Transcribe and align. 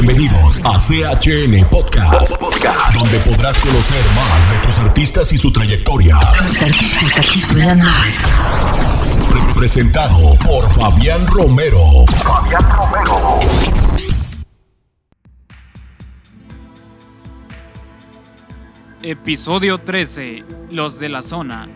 Bienvenidos 0.00 0.60
a 0.62 0.78
CHN 0.78 1.70
Podcast, 1.70 2.38
donde 2.92 3.18
podrás 3.20 3.58
conocer 3.58 4.04
más 4.14 4.52
de 4.52 4.58
tus 4.58 4.78
artistas 4.78 5.32
y 5.32 5.38
su 5.38 5.50
trayectoria. 5.50 6.18
Los 6.42 6.60
artistas 6.60 7.16
aquí 7.16 7.40
suenan 7.40 7.78
más. 7.78 8.14
Pre- 9.30 9.54
Presentado 9.54 10.34
por 10.44 10.68
Fabián 10.68 11.26
Romero. 11.28 12.04
Fabián 12.22 12.62
Romero. 12.76 13.40
Episodio 19.02 19.78
13. 19.78 20.44
Los 20.70 20.98
de 20.98 21.08
la 21.08 21.22
zona. 21.22 21.68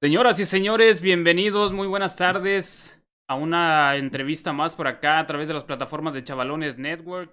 Señoras 0.00 0.38
y 0.38 0.44
señores, 0.44 1.00
bienvenidos, 1.00 1.72
muy 1.72 1.86
buenas 1.88 2.14
tardes 2.16 2.97
a 3.28 3.34
una 3.34 3.96
entrevista 3.96 4.52
más 4.52 4.74
por 4.74 4.88
acá 4.88 5.18
a 5.18 5.26
través 5.26 5.48
de 5.48 5.54
las 5.54 5.64
plataformas 5.64 6.14
de 6.14 6.24
Chavalones 6.24 6.78
Network. 6.78 7.30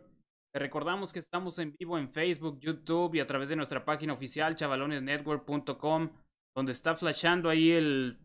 Te 0.54 0.60
recordamos 0.60 1.14
que 1.14 1.20
estamos 1.20 1.58
en 1.58 1.74
vivo 1.80 1.98
en 1.98 2.10
Facebook, 2.10 2.60
YouTube 2.60 3.16
y 3.16 3.22
a 3.22 3.28
través 3.28 3.50
de 3.50 3.56
nuestra 3.56 3.86
página 3.86 4.14
oficial 4.14 4.56
chavalonesnetwork.com, 4.56 6.10
donde 6.56 6.72
está 6.74 6.96
flashando 6.96 7.50
ahí 7.50 7.72
el, 7.72 8.20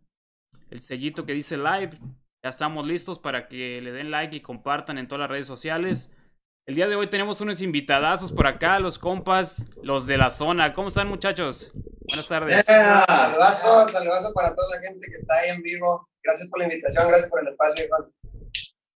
el 0.70 0.82
sellito 0.82 1.24
que 1.24 1.32
dice 1.32 1.56
live. 1.56 1.90
Ya 2.42 2.50
estamos 2.50 2.86
listos 2.86 3.18
para 3.20 3.46
que 3.46 3.80
le 3.80 3.92
den 3.92 4.10
like 4.10 4.36
y 4.36 4.40
compartan 4.40 4.98
en 4.98 5.06
todas 5.06 5.20
las 5.20 5.30
redes 5.30 5.46
sociales. 5.46 6.12
El 6.66 6.74
día 6.74 6.86
de 6.86 6.94
hoy 6.94 7.08
tenemos 7.08 7.40
unos 7.40 7.62
invitadazos 7.62 8.30
por 8.30 8.46
acá, 8.46 8.78
los 8.78 8.98
compas, 8.98 9.66
los 9.82 10.06
de 10.06 10.16
la 10.18 10.30
zona. 10.30 10.72
¿Cómo 10.72 10.88
están, 10.88 11.08
muchachos? 11.08 11.72
Buenas 12.02 12.28
tardes. 12.28 12.66
Saludazo, 12.66 13.88
saludazo 13.88 14.32
para 14.32 14.54
toda 14.54 14.76
la 14.76 14.86
gente 14.86 15.06
que 15.06 15.16
está 15.16 15.36
ahí 15.36 15.50
en 15.50 15.62
vivo. 15.62 16.08
Gracias 16.22 16.48
por 16.48 16.58
la 16.60 16.66
invitación, 16.66 17.08
gracias 17.08 17.30
por 17.30 17.40
el 17.40 17.48
espacio, 17.48 17.86
Iván. 17.86 18.12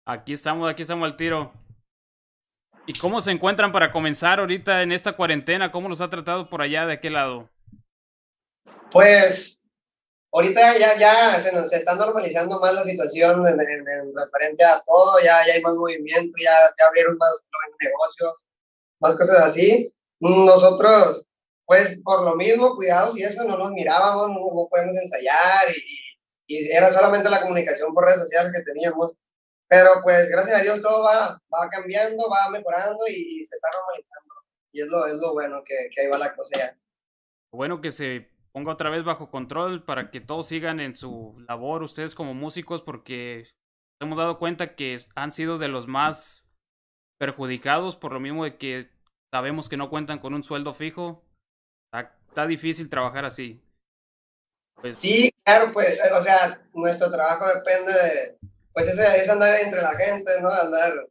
Aquí 0.06 0.32
estamos, 0.32 0.70
aquí 0.70 0.82
estamos 0.82 1.04
al 1.04 1.16
tiro. 1.16 1.52
¿Y 2.86 2.94
cómo 2.94 3.20
se 3.20 3.30
encuentran 3.30 3.70
para 3.70 3.92
comenzar 3.92 4.40
ahorita 4.40 4.82
en 4.82 4.90
esta 4.90 5.12
cuarentena? 5.12 5.70
¿Cómo 5.70 5.88
los 5.88 6.00
ha 6.00 6.10
tratado 6.10 6.48
por 6.48 6.62
allá 6.62 6.86
de 6.86 6.94
aquel 6.94 7.12
lado? 7.12 7.48
Pues 8.90 9.64
ahorita 10.32 10.78
ya, 10.78 10.96
ya 10.98 11.40
se, 11.40 11.52
nos, 11.52 11.70
se 11.70 11.76
está 11.76 11.94
normalizando 11.94 12.58
más 12.60 12.74
la 12.74 12.84
situación 12.84 13.46
en, 13.46 13.60
en- 13.60 13.88
en 13.88 14.12
referente 14.16 14.64
a 14.64 14.80
todo, 14.86 15.18
ya, 15.24 15.46
ya 15.46 15.54
hay 15.54 15.62
más 15.62 15.74
movimiento, 15.74 16.32
ya, 16.42 16.52
ya 16.78 16.86
abrieron 16.86 17.16
más 17.18 17.42
negocios, 17.80 18.44
más 19.00 19.16
cosas 19.16 19.40
así. 19.40 19.92
Nosotros, 20.20 21.26
pues 21.64 22.00
por 22.04 22.22
lo 22.24 22.36
mismo, 22.36 22.76
cuidados 22.76 23.16
y 23.16 23.22
eso, 23.24 23.44
no 23.44 23.56
nos 23.56 23.72
mirábamos, 23.72 24.28
no, 24.28 24.34
no 24.54 24.68
podemos 24.70 24.94
ensayar 24.96 25.66
y, 25.74 26.56
y 26.58 26.70
era 26.70 26.92
solamente 26.92 27.30
la 27.30 27.40
comunicación 27.40 27.94
por 27.94 28.04
redes 28.04 28.20
sociales 28.20 28.52
que 28.52 28.62
teníamos. 28.62 29.12
Pero 29.68 30.00
pues 30.02 30.28
gracias 30.28 30.60
a 30.60 30.62
Dios 30.62 30.82
todo 30.82 31.04
va, 31.04 31.40
va 31.54 31.68
cambiando, 31.70 32.28
va 32.28 32.50
mejorando 32.50 33.06
y, 33.08 33.42
se 33.44 33.54
está 33.54 33.68
normalizando. 33.72 34.34
Y 34.72 34.82
es 34.82 34.88
lo, 34.88 35.06
es 35.06 35.14
lo 35.20 35.32
bueno 35.32 35.62
que, 35.64 35.88
que 35.94 36.00
ahí 36.00 36.06
va 36.08 36.18
la 36.18 36.34
cosa 36.34 36.50
ya. 36.58 36.76
Bueno 37.52 37.80
que 37.80 37.90
se 37.92 38.28
ponga 38.52 38.72
otra 38.72 38.90
vez 38.90 39.04
bajo 39.04 39.30
control 39.30 39.84
para 39.84 40.10
que 40.10 40.20
todos 40.20 40.48
sigan 40.48 40.80
en 40.80 40.94
su 40.94 41.36
labor, 41.48 41.82
ustedes 41.82 42.14
como 42.14 42.34
músicos, 42.34 42.82
porque 42.82 43.48
hemos 44.00 44.18
dado 44.18 44.38
cuenta 44.38 44.74
que 44.74 44.98
han 45.14 45.32
sido 45.32 45.58
de 45.58 45.68
los 45.68 45.86
más 45.86 46.48
perjudicados 47.18 47.96
por 47.96 48.12
lo 48.12 48.20
mismo 48.20 48.44
de 48.44 48.56
que 48.56 48.90
sabemos 49.32 49.68
que 49.68 49.76
no 49.76 49.90
cuentan 49.90 50.18
con 50.18 50.34
un 50.34 50.42
sueldo 50.42 50.74
fijo. 50.74 51.22
Está, 51.92 52.46
difícil 52.46 52.88
trabajar 52.88 53.24
así. 53.24 53.60
Pues, 54.76 54.98
Sí, 54.98 55.30
claro, 55.44 55.72
pues, 55.72 55.98
eh, 55.98 56.12
o 56.16 56.22
sea, 56.22 56.62
nuestro 56.72 57.10
trabajo 57.10 57.46
depende 57.54 57.92
de, 57.92 58.38
pues, 58.72 58.88
ese, 58.88 59.20
es 59.20 59.28
andar 59.28 59.60
entre 59.60 59.82
la 59.82 59.94
gente, 59.94 60.40
¿no? 60.40 60.48
Andar 60.48 61.08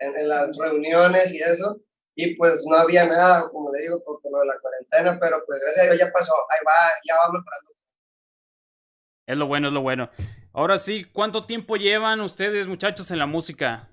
en 0.00 0.28
las 0.28 0.56
reuniones 0.56 1.32
y 1.32 1.38
eso. 1.40 1.80
Y 2.16 2.34
pues 2.36 2.64
no 2.68 2.76
había 2.76 3.06
nada, 3.06 3.48
como 3.50 3.72
le 3.72 3.82
digo, 3.82 4.02
por, 4.04 4.20
por 4.20 4.32
lo 4.32 4.40
de 4.40 4.46
la 4.46 4.58
cuarentena, 4.60 5.18
pero 5.20 5.44
pues 5.46 5.60
gracias 5.60 5.84
a 5.84 5.90
Dios 5.90 5.98
ya 5.98 6.12
pasó, 6.12 6.32
ahí 6.32 6.60
va, 6.64 6.72
ya 7.06 7.14
va 7.16 7.32
mejorando. 7.32 7.70
Es 9.26 9.36
lo 9.36 9.46
bueno, 9.46 9.68
es 9.68 9.74
lo 9.74 9.80
bueno. 9.80 10.10
Ahora 10.52 10.78
sí, 10.78 11.04
¿cuánto 11.04 11.46
tiempo 11.46 11.76
llevan 11.76 12.20
ustedes, 12.20 12.68
muchachos, 12.68 13.10
en 13.10 13.18
la 13.18 13.26
música? 13.26 13.88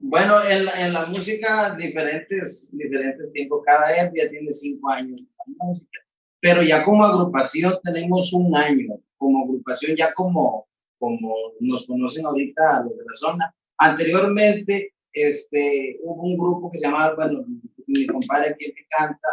Bueno, 0.00 0.42
en 0.48 0.64
la, 0.64 0.86
en 0.86 0.92
la 0.92 1.06
música, 1.06 1.74
diferentes, 1.74 2.70
diferentes 2.72 3.32
tiempos. 3.32 3.62
Cada 3.64 3.94
EP 3.94 4.12
ya 4.16 4.30
tiene 4.30 4.52
cinco 4.52 4.90
años 4.90 5.20
en 5.20 5.56
la 5.58 5.64
música. 5.66 6.00
Pero 6.40 6.62
ya 6.62 6.84
como 6.84 7.04
agrupación 7.04 7.78
tenemos 7.82 8.32
un 8.32 8.56
año. 8.56 9.00
Como 9.16 9.44
agrupación, 9.44 9.96
ya 9.96 10.14
como, 10.14 10.66
como 10.98 11.34
nos 11.60 11.86
conocen 11.86 12.26
ahorita 12.26 12.84
los 12.84 12.96
de 12.96 13.04
la 13.04 13.14
zona. 13.14 13.54
Anteriormente, 13.78 14.94
este, 15.12 15.98
hubo 16.02 16.22
un 16.22 16.36
grupo 16.36 16.70
que 16.70 16.78
se 16.78 16.86
llamaba, 16.86 17.14
bueno, 17.14 17.44
mi 17.86 18.06
compadre 18.06 18.50
aquí 18.50 18.66
que 18.66 18.86
canta, 18.88 19.28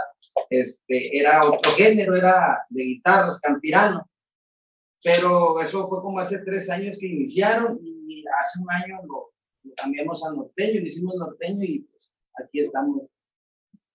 este, 0.49 1.17
era 1.17 1.45
otro 1.45 1.71
género, 1.73 2.15
era 2.15 2.65
de 2.69 2.83
guitarras, 2.83 3.39
campirano. 3.39 4.09
Pero 5.03 5.61
eso 5.61 5.87
fue 5.87 6.01
como 6.01 6.19
hace 6.19 6.39
tres 6.43 6.69
años 6.69 6.97
que 6.99 7.07
iniciaron 7.07 7.79
y 7.81 8.23
hace 8.39 8.59
un 8.61 8.71
año 8.71 9.01
lo, 9.05 9.33
lo 9.63 9.73
cambiamos 9.75 10.25
a 10.25 10.33
norteño, 10.33 10.81
le 10.81 10.87
hicimos 10.87 11.15
norteño 11.15 11.63
y 11.63 11.79
pues 11.79 12.11
aquí 12.39 12.59
estamos 12.61 13.03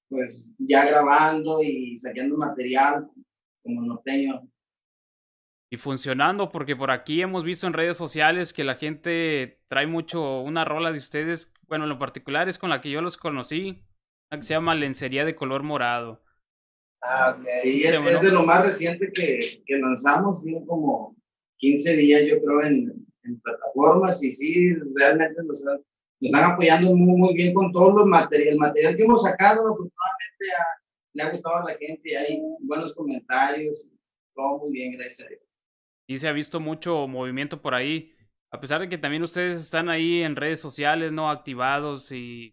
pues 0.09 0.53
ya 0.59 0.87
grabando 0.87 1.62
y 1.62 1.97
sacando 1.97 2.37
material 2.37 3.09
como 3.62 3.82
norteño. 3.82 4.43
Y 5.72 5.76
funcionando, 5.76 6.50
porque 6.50 6.75
por 6.76 6.91
aquí 6.91 7.22
hemos 7.22 7.44
visto 7.44 7.66
en 7.66 7.72
redes 7.75 7.97
sociales 7.97 8.53
que 8.53 8.64
la 8.64 8.75
gente 8.76 9.62
trae 9.69 9.86
mucho 9.86 10.41
una 10.41 10.64
rola 10.64 10.91
de 10.91 10.98
ustedes. 10.98 11.53
Bueno, 11.69 11.84
en 11.84 11.91
lo 11.91 11.98
particular 11.98 12.48
es 12.48 12.58
con 12.58 12.70
la 12.70 12.81
que 12.81 12.91
yo 12.91 13.00
los 13.03 13.16
conocí, 13.16 13.84
la 14.31 14.38
que 14.38 14.42
se 14.44 14.54
llama 14.54 14.75
Lencería 14.75 15.25
de 15.25 15.36
color 15.36 15.62
morado. 15.62 16.25
Ah, 17.03 17.36
ok. 17.38 17.47
Sí, 17.62 17.82
es, 17.84 17.94
es 18.04 18.20
de 18.20 18.31
lo 18.32 18.42
más 18.44 18.62
reciente 18.64 19.10
que, 19.12 19.38
que 19.66 19.78
lanzamos, 19.78 20.42
tiene 20.42 20.64
como 20.66 21.16
15 21.56 21.97
días 21.97 22.22
yo 22.26 22.41
creo 22.42 22.62
en, 22.62 23.06
en 23.25 23.41
plataformas 23.41 24.22
y 24.22 24.31
sí, 24.31 24.75
realmente 24.94 25.42
nos, 25.44 25.66
han- 25.66 25.76
nos 25.78 26.32
están 26.32 26.52
apoyando 26.52 26.94
muy, 26.94 27.16
muy 27.19 27.34
bien 27.34 27.54
con 27.54 27.72
todo 27.72 27.97
los 27.98 28.06
material, 28.06 28.48
el 28.54 28.58
material 28.58 28.97
que 28.97 29.04
hemos 29.04 29.22
sacado, 29.22 29.60
afortunadamente 29.62 30.47
le 31.14 31.22
ha 31.22 31.31
gustado 31.31 31.56
a 31.58 31.72
la 31.72 31.78
gente, 31.78 32.16
hay 32.16 32.41
buenos 32.60 32.94
comentarios, 32.94 33.91
todo 34.34 34.58
muy 34.58 34.72
bien, 34.72 34.92
gracias 34.98 35.26
a 35.26 35.31
Dios. 35.31 35.42
Y 36.10 36.19
se 36.19 36.26
ha 36.26 36.32
visto 36.32 36.59
mucho 36.59 37.06
movimiento 37.06 37.62
por 37.62 37.72
ahí. 37.72 38.12
A 38.50 38.60
pesar 38.60 38.81
de 38.81 38.88
que 38.88 38.98
también 38.98 39.22
ustedes 39.22 39.60
están 39.60 39.88
ahí 39.88 40.25
en 40.25 40.34
redes 40.34 40.59
sociales, 40.59 41.12
¿no? 41.12 41.31
Activados 41.31 42.10
y 42.10 42.53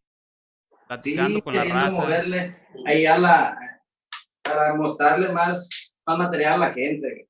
platicando 0.87 1.37
sí, 1.37 1.41
con 1.41 1.55
la 1.55 1.63
raza. 1.63 2.03
moverle 2.03 2.55
ahí 2.85 3.07
a 3.07 3.17
la, 3.17 3.57
para 4.43 4.75
mostrarle 4.75 5.31
más, 5.33 5.97
más 6.05 6.17
material 6.19 6.53
a 6.61 6.67
la 6.67 6.71
gente. 6.71 7.27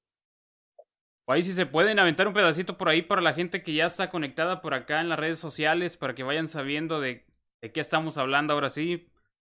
O 1.26 1.32
ahí 1.32 1.44
si 1.44 1.54
se 1.54 1.66
pueden 1.66 1.98
aventar 1.98 2.28
un 2.28 2.34
pedacito 2.34 2.78
por 2.78 2.90
ahí 2.90 3.04
para 3.04 3.22
la 3.22 3.34
gente 3.34 3.64
que 3.64 3.74
ya 3.74 3.86
está 3.86 4.10
conectada 4.10 4.60
por 4.62 4.74
acá 4.74 5.00
en 5.00 5.08
las 5.08 5.20
redes 5.20 5.40
sociales, 5.40 5.96
para 5.96 6.14
que 6.14 6.24
vayan 6.24 6.50
sabiendo 6.50 7.00
de, 7.00 7.26
de 7.62 7.72
qué 7.72 7.80
estamos 7.80 8.18
hablando 8.18 8.52
ahora 8.52 8.70
sí. 8.70 9.10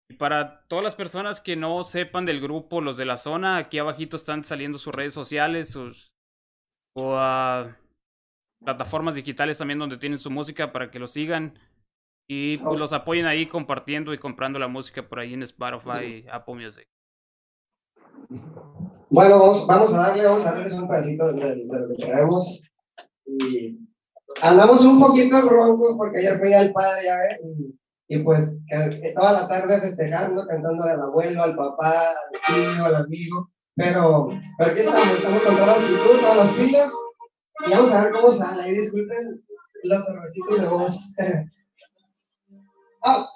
Y 0.10 0.14
para 0.14 0.66
todas 0.70 0.86
las 0.86 0.96
personas 0.96 1.42
que 1.42 1.58
no 1.58 1.84
sepan 1.84 2.26
del 2.26 2.40
grupo, 2.40 2.80
los 2.80 2.96
de 2.96 3.04
la 3.04 3.18
zona, 3.18 3.58
aquí 3.58 3.78
abajito 3.78 4.16
están 4.16 4.46
saliendo 4.46 4.78
sus 4.78 4.96
redes 4.96 5.14
sociales, 5.14 5.70
sus 5.70 6.14
o 6.94 7.16
a 7.16 7.76
plataformas 8.64 9.16
digitales 9.16 9.58
también 9.58 9.80
donde 9.80 9.98
tienen 9.98 10.20
su 10.20 10.30
música 10.30 10.72
para 10.72 10.92
que 10.92 11.00
los 11.00 11.12
sigan 11.12 11.58
y 12.28 12.58
pues 12.58 12.80
los 12.80 12.94
apoyen 12.94 13.26
ahí 13.26 13.48
compartiendo 13.48 14.14
y 14.14 14.18
comprando 14.18 14.60
la 14.60 14.68
música 14.68 15.08
por 15.08 15.20
ahí 15.20 15.34
en 15.34 15.44
Spotify 15.44 16.06
y 16.06 16.30
Apple 16.32 16.56
Music. 16.56 16.88
Bueno, 19.10 19.40
vamos, 19.40 19.68
vamos 19.68 19.94
a 19.94 19.98
darle, 19.98 20.26
vamos 20.26 20.46
a 20.46 20.54
darles 20.54 20.74
un 20.74 20.88
pedacito 20.88 21.34
de, 21.34 21.66
lo 21.66 21.88
que 21.90 22.06
traemos. 22.06 22.64
Y 23.26 23.78
andamos 24.42 24.86
un 24.86 25.00
poquito 25.00 25.42
roncos 25.42 25.96
porque 25.98 26.20
ayer 26.20 26.40
fui 26.40 26.54
al 26.54 26.72
padre, 26.72 27.04
ya 27.04 27.18
ves, 27.18 27.58
y, 27.58 28.16
y 28.16 28.20
pues 28.20 28.62
toda 29.14 29.34
la 29.34 29.48
tarde 29.50 29.82
festejando, 29.82 30.48
cantando 30.48 30.86
al 30.86 31.02
abuelo, 31.02 31.44
al 31.44 31.56
papá, 31.56 32.12
al 32.12 32.56
tío, 32.56 32.86
al 32.86 32.96
amigo. 32.96 33.50
Pero, 33.76 34.30
pero 34.58 34.72
aquí 34.72 34.82
estamos, 34.82 35.16
estamos 35.16 35.42
con 35.44 35.56
todas 35.56 36.38
las 36.38 36.52
pilas, 36.54 36.92
y 37.66 37.72
vamos 37.72 37.92
a 37.92 38.04
ver 38.04 38.14
cómo 38.14 38.34
sale. 38.34 38.70
Y 38.70 38.72
disculpen 38.72 39.44
los 39.84 40.10
errorcitos 40.10 40.62
de 40.62 40.68
voz. 40.68 41.14
¡Ah! 43.04 43.28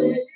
yeah. 0.00 0.35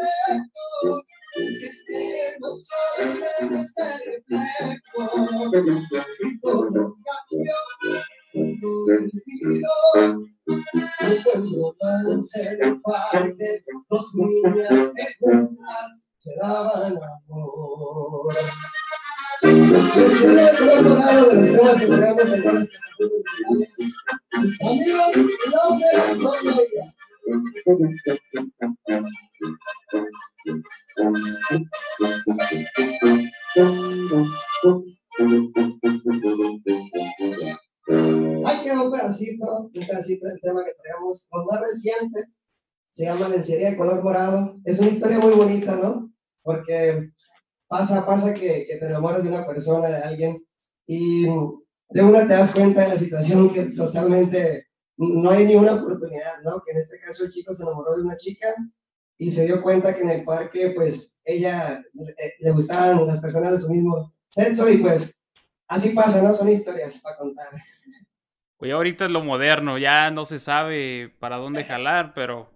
lo 41.31 41.45
más 41.45 41.61
reciente, 41.61 42.25
se 42.89 43.05
llama 43.05 43.29
Lencería 43.29 43.71
de 43.71 43.77
color 43.77 44.03
morado. 44.03 44.59
Es 44.65 44.79
una 44.79 44.89
historia 44.89 45.19
muy 45.19 45.33
bonita, 45.33 45.75
¿no? 45.75 46.11
Porque 46.41 47.11
pasa, 47.67 48.05
pasa 48.05 48.33
que, 48.33 48.67
te 48.67 48.85
enamoras 48.85 49.23
de 49.23 49.29
una 49.29 49.45
persona, 49.45 49.89
de 49.89 49.95
alguien, 49.97 50.45
y 50.85 51.25
de 51.89 52.03
una 52.03 52.27
te 52.27 52.33
das 52.33 52.51
cuenta 52.51 52.81
de 52.81 52.89
la 52.89 52.97
situación 52.97 53.53
que 53.53 53.63
totalmente 53.65 54.67
no 54.97 55.29
hay 55.29 55.45
ninguna 55.45 55.75
oportunidad, 55.75 56.41
¿no? 56.43 56.61
Que 56.63 56.71
en 56.71 56.79
este 56.79 56.99
caso 56.99 57.23
el 57.23 57.31
chico 57.31 57.53
se 57.53 57.63
enamoró 57.63 57.95
de 57.95 58.03
una 58.03 58.17
chica 58.17 58.53
y 59.17 59.31
se 59.31 59.45
dio 59.45 59.61
cuenta 59.61 59.95
que 59.95 60.01
en 60.01 60.09
el 60.09 60.23
parque, 60.23 60.71
pues, 60.75 61.19
ella 61.23 61.83
le 62.39 62.51
gustaban 62.51 63.05
las 63.07 63.19
personas 63.19 63.53
de 63.53 63.59
su 63.59 63.69
mismo 63.69 64.13
sexo 64.29 64.67
y 64.69 64.77
pues 64.77 65.13
así 65.67 65.89
pasa, 65.89 66.21
¿no? 66.21 66.35
Son 66.35 66.49
historias 66.49 66.99
para 66.99 67.17
contar. 67.17 67.49
Pues 68.61 68.73
ahorita 68.73 69.05
es 69.05 69.11
lo 69.11 69.23
moderno, 69.23 69.79
ya 69.79 70.11
no 70.11 70.23
se 70.23 70.37
sabe 70.37 71.11
para 71.17 71.37
dónde 71.37 71.63
jalar, 71.63 72.13
pero 72.13 72.47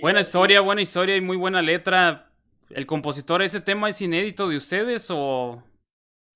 buena 0.00 0.20
historia, 0.20 0.62
buena 0.62 0.80
historia 0.80 1.14
y 1.14 1.20
muy 1.20 1.36
buena 1.36 1.60
letra. 1.60 2.32
¿El 2.70 2.86
compositor, 2.86 3.42
ese 3.42 3.60
tema 3.60 3.90
es 3.90 4.00
inédito 4.00 4.48
de 4.48 4.56
ustedes 4.56 5.08
o 5.10 5.62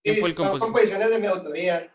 quién 0.03 0.17
Sí, 0.17 0.21
fue 0.21 0.29
el 0.29 0.37
son 0.37 0.59
composiciones 0.59 1.09
de 1.09 1.19
mi 1.19 1.29
autoría. 1.29 1.91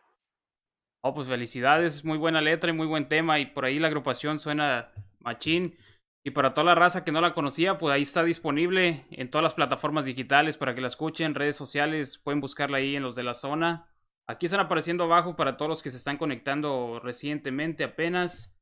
Oh, 1.04 1.14
pues 1.14 1.28
felicidades, 1.28 2.04
muy 2.04 2.18
buena 2.18 2.42
letra 2.42 2.72
y 2.72 2.74
muy 2.74 2.88
buen 2.88 3.08
tema. 3.08 3.38
Y 3.38 3.46
por 3.46 3.66
ahí 3.66 3.78
la 3.78 3.86
agrupación 3.86 4.40
suena 4.40 4.92
machín. 5.20 5.78
Y 6.26 6.32
para 6.32 6.56
toda 6.56 6.66
la 6.66 6.76
raza 6.76 7.04
que 7.04 7.12
no 7.12 7.22
la 7.22 7.36
conocía, 7.36 7.78
pues 7.78 7.94
ahí 7.94 8.02
está 8.02 8.24
disponible 8.24 9.06
en 9.12 9.30
todas 9.30 9.44
las 9.44 9.54
plataformas 9.54 10.06
digitales 10.06 10.58
para 10.58 10.74
que 10.74 10.82
la 10.82 10.88
escuchen, 10.88 11.36
redes 11.36 11.56
sociales, 11.56 12.18
pueden 12.18 12.42
buscarla 12.42 12.78
ahí 12.78 12.96
en 12.96 13.04
los 13.04 13.16
de 13.16 13.22
la 13.22 13.36
zona. 13.36 13.91
Aquí 14.32 14.46
están 14.46 14.62
apareciendo 14.62 15.04
abajo 15.04 15.36
para 15.36 15.58
todos 15.58 15.68
los 15.68 15.84
que 15.84 15.92
se 15.92 15.98
están 15.98 16.18
conectando 16.18 17.02
recientemente 17.04 17.84
apenas. 17.84 18.58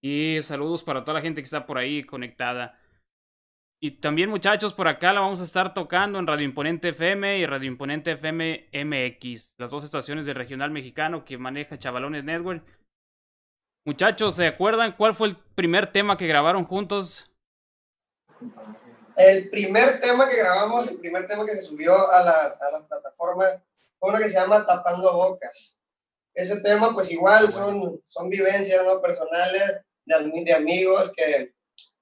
Y 0.00 0.40
saludos 0.42 0.84
para 0.84 1.04
toda 1.04 1.18
la 1.18 1.22
gente 1.22 1.40
que 1.40 1.46
está 1.46 1.66
por 1.66 1.76
ahí 1.76 2.04
conectada. 2.04 2.78
Y 3.80 3.98
también 4.00 4.30
muchachos, 4.30 4.74
por 4.74 4.86
acá 4.86 5.12
la 5.12 5.20
vamos 5.20 5.40
a 5.40 5.44
estar 5.44 5.74
tocando 5.74 6.20
en 6.20 6.26
Radio 6.28 6.46
Imponente 6.46 6.90
FM 6.90 7.38
y 7.38 7.46
Radio 7.46 7.68
Imponente 7.68 8.12
FM 8.12 8.68
MX, 8.72 9.56
las 9.58 9.72
dos 9.72 9.82
estaciones 9.82 10.24
de 10.24 10.34
regional 10.34 10.70
mexicano 10.70 11.24
que 11.24 11.36
maneja 11.36 11.76
Chavalones 11.76 12.22
Network. 12.22 12.64
Muchachos, 13.84 14.36
¿se 14.36 14.46
acuerdan 14.46 14.94
cuál 14.96 15.14
fue 15.14 15.26
el 15.26 15.36
primer 15.36 15.90
tema 15.90 16.16
que 16.16 16.28
grabaron 16.28 16.64
juntos? 16.64 17.28
El 19.16 19.50
primer 19.50 20.00
tema 20.00 20.28
que 20.28 20.36
grabamos, 20.36 20.88
el 20.88 20.98
primer 20.98 21.26
tema 21.26 21.44
que 21.44 21.56
se 21.56 21.62
subió 21.62 21.92
a 21.92 22.22
las, 22.22 22.62
a 22.62 22.70
las 22.70 22.82
plataformas, 22.84 23.60
uno 24.02 24.18
que 24.18 24.28
se 24.28 24.34
llama 24.34 24.66
Tapando 24.66 25.12
Bocas. 25.14 25.78
Ese 26.34 26.60
tema, 26.60 26.92
pues 26.92 27.10
igual, 27.10 27.50
son, 27.50 28.00
son 28.04 28.28
vivencias 28.28 28.84
¿no? 28.84 29.00
personales 29.00 29.80
de, 30.04 30.42
de 30.44 30.52
amigos 30.52 31.12
que, 31.16 31.54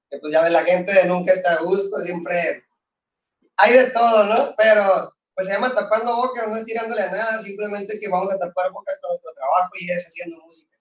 que, 0.09 0.19
pues 0.19 0.33
ya 0.33 0.43
ves, 0.43 0.53
la 0.53 0.65
gente 0.65 1.05
nunca 1.05 1.33
está 1.33 1.55
a 1.55 1.63
gusto, 1.63 1.99
siempre 2.01 2.65
hay 3.57 3.75
de 3.75 3.91
todo, 3.91 4.25
¿no? 4.25 4.55
Pero 4.57 5.15
pues 5.35 5.47
se 5.47 5.53
llama 5.53 5.75
Tapando 5.75 6.17
Bocas, 6.17 6.49
no 6.49 6.57
es 6.57 6.65
tirándole 6.65 7.03
a 7.03 7.11
nada, 7.11 7.39
simplemente 7.39 7.99
que 7.99 8.09
vamos 8.09 8.33
a 8.33 8.39
tapar 8.39 8.71
bocas 8.73 8.99
con 9.01 9.11
nuestro 9.11 9.33
trabajo 9.35 9.71
y 9.79 9.91
es 9.91 10.07
haciendo 10.07 10.39
música. 10.39 10.77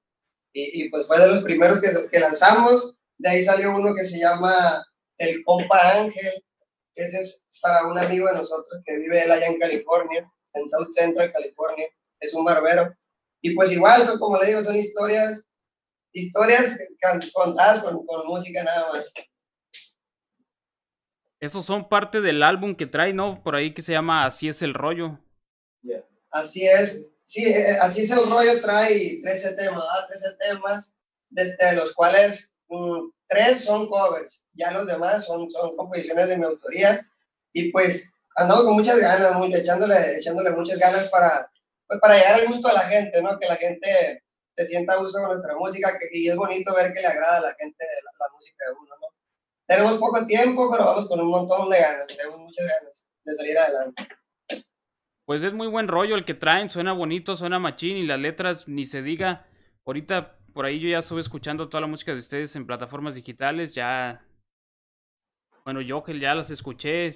Y, 0.53 0.83
y 0.83 0.89
pues 0.89 1.07
fue 1.07 1.19
de 1.19 1.27
los 1.27 1.43
primeros 1.43 1.79
que, 1.79 1.89
que 2.11 2.19
lanzamos, 2.19 2.97
de 3.17 3.29
ahí 3.29 3.43
salió 3.43 3.75
uno 3.75 3.93
que 3.93 4.05
se 4.05 4.19
llama 4.19 4.85
El 5.17 5.43
Compa 5.43 5.97
Ángel, 5.97 6.43
ese 6.95 7.19
es 7.19 7.47
para 7.61 7.87
un 7.87 7.97
amigo 7.97 8.27
de 8.27 8.35
nosotros 8.35 8.81
que 8.85 8.97
vive 8.97 9.23
él 9.23 9.31
allá 9.31 9.47
en 9.47 9.59
California, 9.59 10.29
en 10.53 10.69
South 10.69 10.91
Central 10.91 11.31
California, 11.31 11.87
es 12.19 12.33
un 12.33 12.43
barbero. 12.43 12.93
Y 13.41 13.55
pues 13.55 13.71
igual, 13.71 14.03
son 14.03 14.19
como 14.19 14.37
le 14.37 14.47
digo, 14.47 14.63
son 14.63 14.75
historias, 14.75 15.45
historias 16.11 16.77
contadas 17.33 17.81
con, 17.81 18.05
con 18.05 18.27
música 18.27 18.63
nada 18.63 18.91
más. 18.91 19.13
Esos 21.39 21.65
son 21.65 21.87
parte 21.87 22.19
del 22.19 22.43
álbum 22.43 22.75
que 22.75 22.85
trae, 22.85 23.13
¿no? 23.13 23.41
Por 23.41 23.55
ahí 23.55 23.73
que 23.73 23.81
se 23.81 23.93
llama 23.93 24.25
Así 24.25 24.49
es 24.49 24.61
el 24.61 24.73
rollo. 24.73 25.19
Así 26.31 26.67
es, 26.67 27.09
sí, 27.25 27.43
eh, 27.45 27.77
así 27.81 28.01
es 28.01 28.11
el 28.11 28.29
rollo, 28.29 28.61
trae 28.61 29.19
13 29.21 29.55
temas, 29.55 29.83
¿verdad? 29.83 30.07
13 30.09 30.37
temas, 30.37 30.93
desde 31.29 31.73
los 31.73 31.93
cuales 31.93 32.55
mm, 32.67 33.09
tres 33.27 33.63
son 33.63 33.87
covers, 33.87 34.45
ya 34.53 34.71
los 34.71 34.85
demás 34.85 35.25
son, 35.25 35.49
son 35.49 35.75
composiciones 35.75 36.29
de 36.29 36.37
mi 36.37 36.45
autoría, 36.45 37.07
y 37.51 37.71
pues 37.71 38.18
andamos 38.39 38.63
con 38.63 38.73
muchas 38.73 38.99
ganas, 38.99 39.35
muy, 39.35 39.53
echándole, 39.53 40.17
echándole 40.17 40.51
muchas 40.51 40.79
ganas 40.79 41.09
para, 41.09 41.49
pues, 41.87 41.99
para 41.99 42.15
llegar 42.15 42.39
al 42.39 42.47
gusto 42.47 42.67
de 42.67 42.73
la 42.73 42.81
gente, 42.81 43.21
¿no? 43.21 43.37
Que 43.37 43.47
la 43.47 43.55
gente 43.55 44.23
se 44.55 44.65
sienta 44.65 44.93
a 44.93 44.97
gusto 44.97 45.19
con 45.19 45.29
nuestra 45.29 45.55
música, 45.55 45.97
que, 45.99 46.07
y 46.17 46.29
es 46.29 46.35
bonito 46.35 46.73
ver 46.73 46.93
que 46.93 47.01
le 47.01 47.07
agrada 47.07 47.37
a 47.37 47.41
la 47.41 47.55
gente 47.55 47.85
la, 48.03 48.11
la 48.25 48.33
música 48.33 48.65
de 48.65 48.71
uno, 48.71 48.95
¿no? 48.99 49.07
Tenemos 49.67 49.99
poco 49.99 50.25
tiempo, 50.25 50.71
pero 50.71 50.85
vamos 50.85 51.07
con 51.07 51.19
un 51.19 51.29
montón 51.29 51.69
de 51.69 51.79
ganas, 51.79 52.07
tenemos 52.07 52.39
muchas 52.39 52.67
ganas 52.67 53.07
de 53.23 53.35
salir 53.35 53.57
adelante. 53.57 54.07
Pues 55.25 55.43
es 55.43 55.53
muy 55.53 55.67
buen 55.67 55.87
rollo 55.87 56.15
el 56.15 56.25
que 56.25 56.33
traen, 56.33 56.71
suena 56.71 56.91
bonito, 56.91 57.35
suena 57.35 57.59
machín 57.59 57.97
y 57.97 58.01
las 58.03 58.19
letras 58.19 58.67
ni 58.67 58.87
se 58.87 59.03
diga. 59.03 59.45
Ahorita 59.85 60.39
por 60.53 60.65
ahí 60.65 60.79
yo 60.79 60.89
ya 60.89 60.97
estuve 60.97 61.21
escuchando 61.21 61.69
toda 61.69 61.81
la 61.81 61.87
música 61.87 62.13
de 62.13 62.17
ustedes 62.17 62.55
en 62.55 62.65
plataformas 62.65 63.15
digitales, 63.15 63.73
ya... 63.73 64.25
Bueno, 65.63 65.81
yo 65.81 66.03
que 66.03 66.19
ya 66.19 66.33
las 66.33 66.49
escuché, 66.49 67.11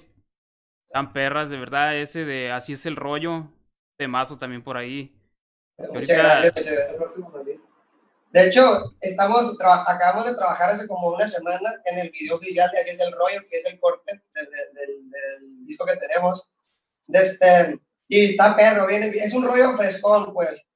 están 0.94 1.12
perras, 1.12 1.50
de 1.50 1.58
verdad, 1.58 1.96
ese 1.96 2.24
de 2.24 2.52
Así 2.52 2.72
es 2.74 2.86
el 2.86 2.94
rollo, 2.94 3.48
temazo 3.98 4.38
también 4.38 4.62
por 4.62 4.76
ahí. 4.76 5.12
Muchas 5.92 6.16
gracias, 6.16 6.54
muchas. 6.54 7.44
De 8.30 8.46
hecho, 8.46 8.92
estamos 9.00 9.56
acabamos 9.60 10.24
de 10.26 10.36
trabajar 10.36 10.70
hace 10.70 10.86
como 10.86 11.08
una 11.08 11.26
semana 11.26 11.74
en 11.86 11.98
el 11.98 12.10
video 12.10 12.36
oficial 12.36 12.70
de 12.70 12.78
Así 12.78 12.90
es 12.90 13.00
el 13.00 13.10
rollo, 13.10 13.40
que 13.50 13.58
es 13.58 13.64
el 13.66 13.80
corte 13.80 14.22
de- 14.34 14.40
de- 14.42 14.46
del, 14.80 15.10
del 15.10 15.66
disco 15.66 15.84
que 15.84 15.96
tenemos. 15.96 16.48
De 17.08 17.18
este, 17.18 17.80
y 18.06 18.26
está 18.30 18.54
perro, 18.54 18.86
viene, 18.86 19.08
es 19.08 19.34
un 19.34 19.44
rollo 19.48 19.76
frescón, 19.76 20.32
pues. 20.32 20.68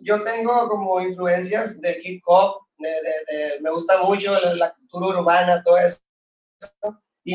Yo 0.00 0.24
tengo 0.24 0.68
como 0.70 1.02
influencias 1.02 1.78
del 1.82 1.96
hip 2.02 2.22
hop, 2.24 2.62
de, 2.78 2.88
de- 2.88 3.36
de- 3.38 3.60
me 3.60 3.70
gusta 3.70 4.02
mucho 4.04 4.40
la, 4.40 4.54
la 4.54 4.74
cultura 4.74 5.18
urbana, 5.20 5.62
todo 5.62 5.76
eso. 5.76 5.98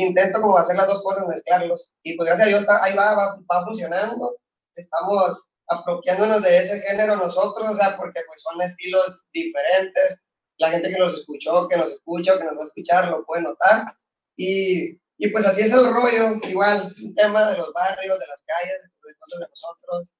Intento 0.02 0.40
como 0.40 0.56
hacer 0.58 0.76
las 0.76 0.86
dos 0.86 1.02
cosas, 1.02 1.26
mezclarlos. 1.26 1.92
Y 2.02 2.16
pues 2.16 2.26
gracias 2.28 2.46
a 2.46 2.50
Dios 2.50 2.60
está- 2.62 2.82
ahí 2.84 2.94
va, 2.94 3.14
va, 3.14 3.38
va 3.50 3.64
funcionando. 3.64 4.36
Estamos 4.74 5.48
apropiándonos 5.68 6.42
de 6.42 6.58
ese 6.58 6.80
género 6.80 7.16
nosotros, 7.16 7.68
o 7.70 7.76
sea, 7.76 7.96
porque 7.96 8.20
pues 8.26 8.40
son 8.42 8.60
estilos 8.62 9.26
diferentes, 9.32 10.18
la 10.58 10.70
gente 10.70 10.88
que 10.90 10.98
nos 10.98 11.14
escuchó, 11.14 11.68
que 11.68 11.76
nos 11.76 11.92
escucha, 11.92 12.38
que 12.38 12.44
nos 12.44 12.54
va 12.54 12.62
a 12.62 12.66
escuchar, 12.66 13.08
lo 13.08 13.24
puede 13.24 13.42
notar. 13.42 13.94
Y, 14.36 15.00
y 15.18 15.28
pues 15.32 15.44
así 15.46 15.62
es 15.62 15.72
el 15.72 15.92
rollo, 15.92 16.36
igual, 16.48 16.92
un 17.02 17.14
tema 17.14 17.50
de 17.50 17.58
los 17.58 17.72
barrios, 17.72 18.18
de 18.18 18.26
las 18.26 18.42
calles, 18.42 18.80
de 18.82 19.14
cosas 19.18 19.40
de 19.40 19.46
nosotros. 19.48 20.10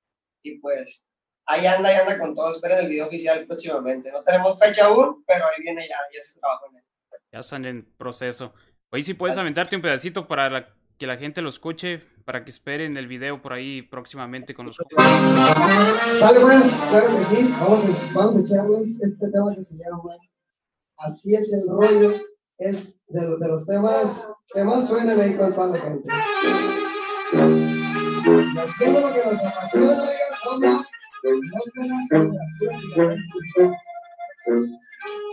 Y 0.42 0.59
pues 0.59 1.06
ahí 1.47 1.66
anda, 1.66 1.88
ahí 1.90 1.97
anda 1.97 2.18
con 2.18 2.35
todo. 2.35 2.54
Esperen 2.54 2.78
el 2.78 2.88
video 2.88 3.06
oficial 3.06 3.47
próximamente. 3.47 4.11
No 4.12 4.23
tenemos 4.25 4.59
fecha 4.59 4.87
aún, 4.87 5.25
pero 5.26 5.45
ahí 5.47 5.62
viene 5.62 5.87
ya, 5.88 5.97
ya 6.12 6.23
se 6.23 6.38
en 6.71 6.76
él. 6.76 6.85
Ya 7.33 7.40
están 7.40 7.64
en 7.64 7.95
proceso. 7.97 8.52
Hoy 8.90 9.02
sí 9.02 9.14
puedes 9.14 9.37
aventarte 9.37 9.75
un 9.75 9.83
pedacito 9.83 10.28
para 10.28 10.69
que 10.97 11.07
la 11.07 11.16
gente 11.16 11.43
lo 11.43 11.49
escuche, 11.49 12.02
para 12.25 12.45
que 12.45 12.50
esperen 12.50 12.97
el 12.97 13.09
video 13.09 13.43
por 13.43 13.52
ahí 13.52 13.83
próximamente 13.83 14.55
con 14.55 14.66
los 14.66 14.76
Sale 14.76 16.40
pues, 16.40 16.87
claro 16.88 17.19
que 17.19 17.25
sí. 17.25 17.55
Vamos 17.61 17.85
a, 17.85 18.14
vamos 18.14 18.37
a 18.37 18.40
echarles 18.40 19.02
este 19.02 19.31
tema 19.31 19.55
que 19.55 19.64
se 19.64 19.76
llama 19.76 20.16
Así 20.99 21.35
es 21.35 21.52
el 21.52 21.69
rollo. 21.69 22.14
Es 22.59 23.05
de, 23.09 23.37
de 23.37 23.49
los 23.49 23.66
temas 23.66 24.33
que 24.55 24.64
más 24.64 24.88
suenan 24.88 25.21
ahí 25.21 25.37
con 25.37 25.52
toda 25.55 25.76
la 25.76 25.78
gente. 25.78 26.09
Haciendo 28.59 29.00
lo 29.00 29.12
que 29.12 29.25
nos 29.25 29.45
apasiona, 29.45 30.05
somos 30.43 30.87
Tirando 31.26 31.50
la 31.87 32.05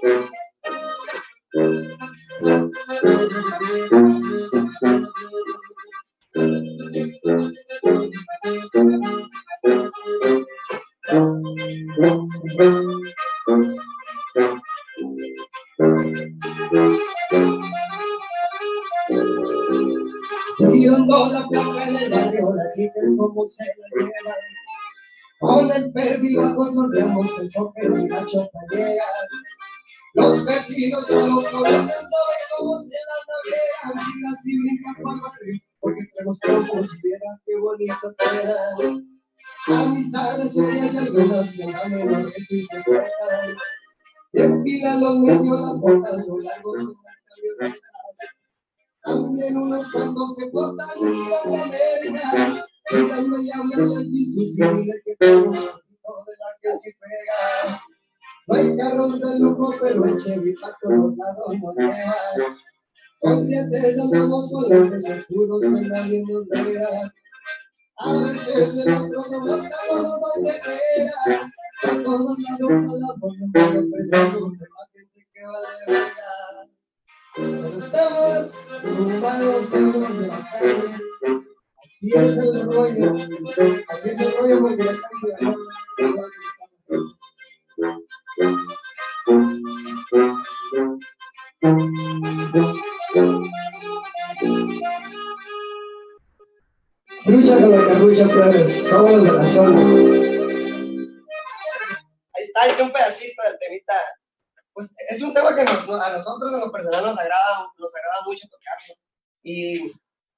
placa 0.01 0.42
Con 25.39 25.71
el 25.71 25.91
perfil 25.93 26.37
bajo 26.37 26.71
sonreamos 26.71 27.39
el 27.39 27.49
choque 27.49 27.81
si 27.93 28.07
la 28.07 28.25
llega. 28.25 29.03
Los 30.13 30.45
vecinos 30.45 31.07
ya 31.07 31.15
los 31.15 31.43
conocen, 31.45 31.87
saben 31.87 32.43
cómo 32.57 32.83
se 32.83 32.97
la 33.07 33.17
navega. 33.27 34.11
Mira 34.15 34.29
si 34.43 34.59
brinca 34.59 34.91
por 35.01 35.13
el 35.47 35.61
porque 35.79 36.03
tenemos 36.13 36.39
como 36.39 36.85
si 36.85 37.01
vieran 37.01 37.41
qué 37.45 37.57
bonito 37.57 38.15
te 38.17 39.73
Amistades 39.73 40.53
serias 40.53 40.93
y 40.93 40.97
algunas 40.97 41.51
que 41.51 41.65
ganan 41.65 42.31
que 42.31 42.41
sí 42.41 42.63
se 42.63 42.81
tratan. 42.83 43.57
Empilan 44.33 45.01
los 45.01 45.19
medios, 45.19 45.59
las 45.61 45.81
botas, 45.81 46.27
los 46.27 46.43
largos 46.43 46.77
y 46.79 46.85
las 46.85 47.17
camionetas. 47.27 47.81
También 49.03 49.57
unos 49.57 49.91
cuantos 49.91 50.35
que 50.37 50.49
flotan 50.49 50.87
y 50.99 51.05
miran 51.05 51.51
la 51.51 51.67
verga. 51.69 52.65
Díganme 52.91 53.41
y 53.41 53.51
hablan 53.51 53.97
al 53.97 54.09
piso 54.09 54.41
y 54.41 54.55
que 54.55 55.15
poquito 55.17 56.23
de 56.25 56.33
la 56.37 56.49
que 56.61 56.77
se 56.77 56.95
pega. 56.99 57.81
No 58.47 58.55
hay 58.55 58.77
carros 58.77 59.19
de 59.19 59.39
lujo, 59.39 59.73
pero 59.81 60.05
el 60.05 60.17
Chevy 60.17 60.53
lados 60.55 61.55
nos 61.61 61.75
lleva. 61.75 62.15
Sonrientes 63.21 63.99
andamos 63.99 64.51
con 64.51 64.69
lentes 64.69 65.03
oscuros 65.05 65.61
que 65.61 65.69
nadie 65.69 66.23
nos 66.27 66.47
vea. 66.47 67.13
A 67.95 68.13
veces 68.13 68.85
en 68.85 68.93
otros 68.93 69.29
somos 69.29 69.61
donde 69.61 70.61
quieras. 70.61 71.51
Todos 72.03 72.37
la 72.39 72.57
boca, 72.57 73.15
pero 73.53 73.79
ofrecemos 73.79 74.53
la 74.59 74.67
que 75.33 75.45
vale 75.45 75.67
verga. 75.87 76.69
Pero 77.35 77.67
estamos 77.79 78.53
ocupados, 78.83 79.63
estamos 79.63 80.19
de 80.19 80.27
la 80.27 80.49
calle. 80.51 81.03
Así 81.85 82.11
es 82.13 82.37
el 82.37 82.65
rollo, 82.65 83.15
así 83.89 84.09
es 84.09 84.19
el 84.19 84.37
rollo 84.37 84.61
porque 84.61 84.83
la 84.83 84.93
Trucha 97.25 97.61
con 97.61 97.71
la 97.71 97.87
carrucha, 97.87 98.27
pues, 98.27 98.89
somos 98.89 99.23
de 99.23 99.31
la 99.31 99.47
zona. 99.47 99.81
Ahí 102.33 102.43
está, 102.43 102.65
está 102.67 102.83
un 102.83 102.91
pedacito 102.91 103.43
del 103.43 103.59
temita. 103.59 103.93
Pues 104.73 104.95
es 105.09 105.21
un 105.21 105.33
tema 105.33 105.55
que 105.55 105.63
nos, 105.63 105.87
a 105.89 106.17
nosotros 106.17 106.53
en 106.53 106.59
lo 106.59 106.71
personal 106.71 107.03
nos 107.03 107.19
agrada, 107.19 107.71
nos 107.77 107.95
agrada 107.95 108.21
mucho 108.25 108.47
tocarlo. 108.49 108.95
Y 109.43 109.93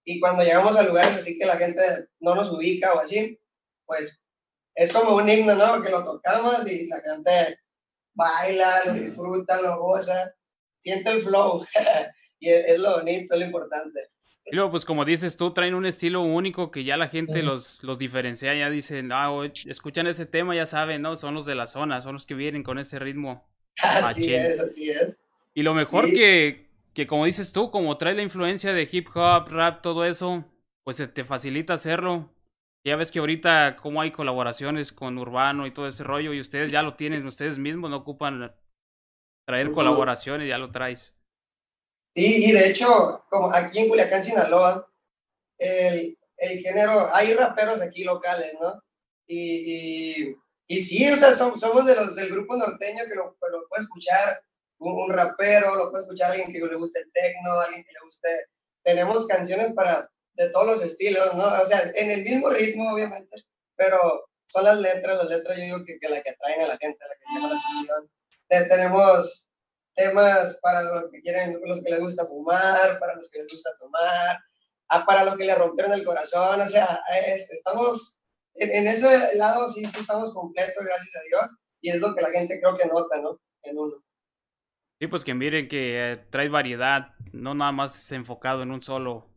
y 0.05 0.19
cuando 0.19 0.43
llegamos 0.43 0.77
a 0.77 0.83
lugares 0.83 1.17
así 1.17 1.37
que 1.37 1.45
la 1.45 1.57
gente 1.57 1.81
no 2.19 2.35
nos 2.35 2.51
ubica 2.51 2.93
o 2.93 2.99
así, 2.99 3.41
pues 3.85 4.23
es 4.75 4.93
como 4.93 5.15
un 5.15 5.27
himno, 5.27 5.55
¿no? 5.55 5.81
Que 5.81 5.89
lo 5.89 6.03
tocamos 6.03 6.71
y 6.71 6.87
la 6.87 7.01
gente 7.01 7.59
baila, 8.15 8.85
lo 8.85 8.93
disfruta, 8.93 9.61
lo 9.61 9.79
goza, 9.79 10.33
siente 10.79 11.11
el 11.11 11.21
flow. 11.21 11.65
y 12.39 12.49
es, 12.49 12.79
lo 12.79 12.97
bonito, 12.97 13.33
es 13.35 13.39
lo 13.39 13.45
importante. 13.45 14.09
Y 14.45 14.55
luego, 14.55 14.71
pues 14.71 14.85
como 14.85 15.05
dices 15.05 15.37
tú, 15.37 15.53
traen 15.53 15.73
un 15.73 15.85
estilo 15.85 16.21
único 16.21 16.69
que 16.69 16.83
ya 16.83 16.97
la 16.97 17.07
gente 17.07 17.41
los, 17.41 17.83
los 17.83 17.97
diferencia, 17.97 18.53
ya 18.53 18.69
dicen, 18.69 19.11
ah, 19.11 19.31
escuchan 19.65 20.05
ese 20.07 20.25
tema, 20.27 20.55
ya 20.55 20.67
saben, 20.67 21.01
¿no? 21.01 21.17
Son 21.17 21.33
los 21.33 21.45
de 21.45 21.55
la 21.55 21.65
zona, 21.65 22.01
son 22.01 22.13
los 22.13 22.25
que 22.25 22.35
vienen 22.35 22.63
con 22.63 22.77
ese 22.77 22.99
ritmo. 22.99 23.49
Así 23.81 24.33
es, 24.33 24.59
así 24.61 24.89
es. 24.89 25.19
Y 25.53 25.63
lo 25.63 25.73
mejor 25.73 26.05
que, 26.05 26.69
que 26.93 27.07
como 27.07 27.25
dices 27.25 27.51
tú, 27.51 27.71
como 27.71 27.97
trae 27.97 28.13
la 28.13 28.21
influencia 28.21 28.71
de 28.71 28.87
hip 28.89 29.09
hop, 29.13 29.49
rap, 29.49 29.81
todo 29.81 30.05
eso, 30.05 30.45
pues 30.83 30.95
se 30.97 31.07
te 31.07 31.25
facilita 31.25 31.73
hacerlo. 31.73 32.34
Ya 32.85 32.95
ves 32.95 33.11
que 33.11 33.19
ahorita 33.19 33.77
como 33.77 33.99
hay 33.99 34.11
colaboraciones 34.11 34.91
con 34.93 35.17
Urbano 35.17 35.65
y 35.65 35.73
todo 35.73 35.87
ese 35.87 36.03
rollo 36.03 36.33
y 36.33 36.39
ustedes 36.39 36.71
ya 36.71 36.83
lo 36.83 36.95
tienen 36.95 37.25
ustedes 37.25 37.57
mismos, 37.57 37.89
no 37.89 37.97
ocupan 37.97 38.55
traer 39.47 39.71
colaboraciones, 39.71 40.47
ya 40.47 40.57
lo 40.57 40.71
traes. 40.71 41.15
Sí, 42.15 42.45
y 42.45 42.51
de 42.51 42.69
hecho, 42.69 43.25
como 43.29 43.51
aquí 43.51 43.79
en 43.79 43.89
Culiacán, 43.89 44.23
Sinaloa, 44.23 44.87
el, 45.57 46.17
el 46.37 46.59
género, 46.59 47.09
hay 47.13 47.33
raperos 47.33 47.81
aquí 47.81 48.03
locales, 48.03 48.53
¿no? 48.61 48.81
Y, 49.27 50.21
y, 50.27 50.35
y 50.67 50.81
sí, 50.81 51.11
o 51.11 51.15
sea, 51.15 51.31
somos, 51.31 51.85
de 51.85 51.95
los, 51.95 52.15
del 52.15 52.29
grupo 52.29 52.55
norteño 52.55 53.03
que 53.07 53.15
lo, 53.15 53.35
lo 53.51 53.67
puede 53.67 53.83
escuchar 53.83 54.41
un, 54.77 55.09
rapero, 55.09 55.75
lo 55.75 55.89
puede 55.89 56.03
escuchar 56.03 56.31
alguien 56.31 56.53
que 56.53 56.59
le 56.59 56.75
guste 56.75 56.99
el 56.99 57.11
techno, 57.11 57.59
alguien 57.59 57.83
que 57.83 57.91
le 57.91 57.99
guste. 58.05 58.29
Tenemos 58.83 59.25
canciones 59.25 59.73
para 59.73 60.09
de 60.35 60.49
todos 60.49 60.67
los 60.67 60.83
estilos, 60.83 61.33
¿no? 61.35 61.45
O 61.45 61.65
sea, 61.65 61.91
en 61.95 62.11
el 62.11 62.23
mismo 62.23 62.49
ritmo, 62.49 62.93
obviamente, 62.93 63.43
pero 63.75 63.97
son 64.47 64.63
las 64.63 64.79
letras, 64.79 65.17
las 65.17 65.29
letras 65.29 65.57
yo 65.57 65.63
digo 65.63 65.85
que, 65.85 65.97
que 65.99 66.09
la 66.09 66.21
que 66.21 66.31
atraen 66.31 66.61
a 66.61 66.67
la 66.67 66.77
gente, 66.77 66.97
la 66.99 67.15
que 67.15 67.33
llama 67.33 67.53
la 67.53 67.59
atención. 67.59 68.69
tenemos 68.69 69.49
temas 69.95 70.59
para 70.61 70.81
los 70.83 71.09
que 71.11 71.21
quieren, 71.21 71.59
los 71.63 71.81
que 71.83 71.89
les 71.89 71.99
gusta 71.99 72.25
fumar, 72.25 72.99
para 72.99 73.15
los 73.15 73.29
que 73.29 73.39
les 73.39 73.51
gusta 73.51 73.71
tomar, 73.79 74.39
ah, 74.89 75.05
para 75.05 75.23
los 75.23 75.37
que 75.37 75.45
le 75.45 75.55
rompieron 75.55 75.93
el 75.93 76.03
corazón, 76.03 76.61
o 76.61 76.67
sea, 76.67 77.01
estamos 77.51 78.21
en, 78.55 78.71
en, 78.71 78.87
ese 78.87 79.37
lado 79.37 79.69
sí, 79.69 79.85
sí 79.85 79.99
estamos 79.99 80.33
completos, 80.33 80.83
gracias 80.85 81.15
a 81.15 81.23
Dios, 81.27 81.51
y 81.81 81.91
es 81.91 81.99
lo 81.99 82.13
que 82.13 82.21
la 82.21 82.29
gente 82.29 82.59
creo 82.59 82.77
que 82.77 82.85
nota, 82.85 83.19
¿no? 83.21 83.39
En 83.63 83.77
uno. 83.77 84.03
Sí, 84.99 85.07
pues 85.07 85.23
que 85.23 85.33
miren 85.33 85.67
que 85.67 86.11
eh, 86.11 86.15
trae 86.29 86.47
variedad, 86.47 87.15
no 87.33 87.53
nada 87.53 87.71
más 87.71 87.97
es 87.97 88.11
enfocado 88.11 88.63
en 88.63 88.71
un 88.71 88.81
solo. 88.81 89.34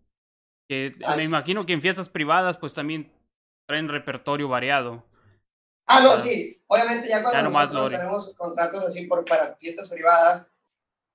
Que 0.68 0.94
me 1.16 1.24
imagino 1.24 1.64
que 1.64 1.72
en 1.72 1.80
fiestas 1.80 2.08
privadas, 2.08 2.58
pues 2.58 2.74
también 2.74 3.12
traen 3.66 3.88
repertorio 3.88 4.48
variado. 4.48 5.04
Ah, 5.86 6.00
no, 6.00 6.16
sí. 6.18 6.62
Obviamente 6.66 7.08
ya 7.08 7.22
cuando 7.22 7.50
nosotros 7.50 7.90
tenemos 7.90 8.34
contratos 8.36 8.84
así 8.84 9.06
por, 9.06 9.24
para 9.24 9.56
fiestas 9.56 9.88
privadas, 9.88 10.46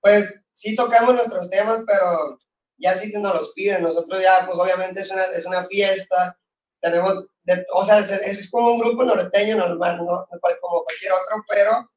pues 0.01 0.45
sí 0.51 0.75
tocamos 0.75 1.13
nuestros 1.13 1.50
temas, 1.50 1.83
pero 1.86 2.39
ya 2.77 2.95
sí 2.95 3.13
nos 3.13 3.36
los 3.36 3.53
piden. 3.53 3.83
Nosotros 3.83 4.22
ya, 4.22 4.45
pues 4.45 4.57
obviamente 4.57 5.01
es 5.01 5.12
una, 5.12 5.24
es 5.25 5.45
una 5.45 5.63
fiesta, 5.65 6.38
tenemos, 6.81 7.27
o 7.74 7.86
sea, 7.86 8.00
es, 8.00 8.12
es, 8.12 8.50
como 8.50 8.72
un 8.72 8.79
grupo 8.79 9.03
norteño 9.03 9.55
normal, 9.55 9.98
¿no? 9.98 10.27
Como 10.60 10.83
cualquier 10.83 11.12
otro, 11.12 11.45
pero 11.48 11.89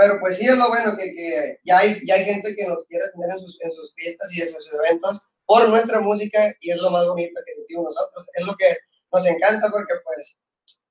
pero 0.00 0.18
pues 0.18 0.38
sí 0.38 0.46
es 0.46 0.56
lo 0.56 0.68
bueno 0.68 0.96
que, 0.96 1.12
que 1.12 1.58
ya, 1.62 1.78
hay, 1.78 2.00
ya 2.06 2.14
hay 2.14 2.24
gente 2.24 2.56
que 2.56 2.66
nos 2.66 2.86
quiere 2.86 3.04
tener 3.10 3.30
en 3.32 3.38
sus, 3.38 3.58
en 3.60 3.70
sus 3.70 3.94
fiestas 3.94 4.32
y 4.32 4.40
en 4.40 4.48
sus 4.48 4.66
eventos 4.72 5.20
por 5.50 5.68
nuestra 5.68 6.00
música 6.00 6.54
y 6.60 6.70
es 6.70 6.76
lo 6.76 6.92
más 6.92 7.04
bonito 7.08 7.40
que 7.44 7.54
sentimos 7.54 7.86
nosotros. 7.86 8.24
Es 8.34 8.46
lo 8.46 8.54
que 8.56 8.78
nos 9.12 9.26
encanta 9.26 9.68
porque 9.68 9.94
pues 10.04 10.38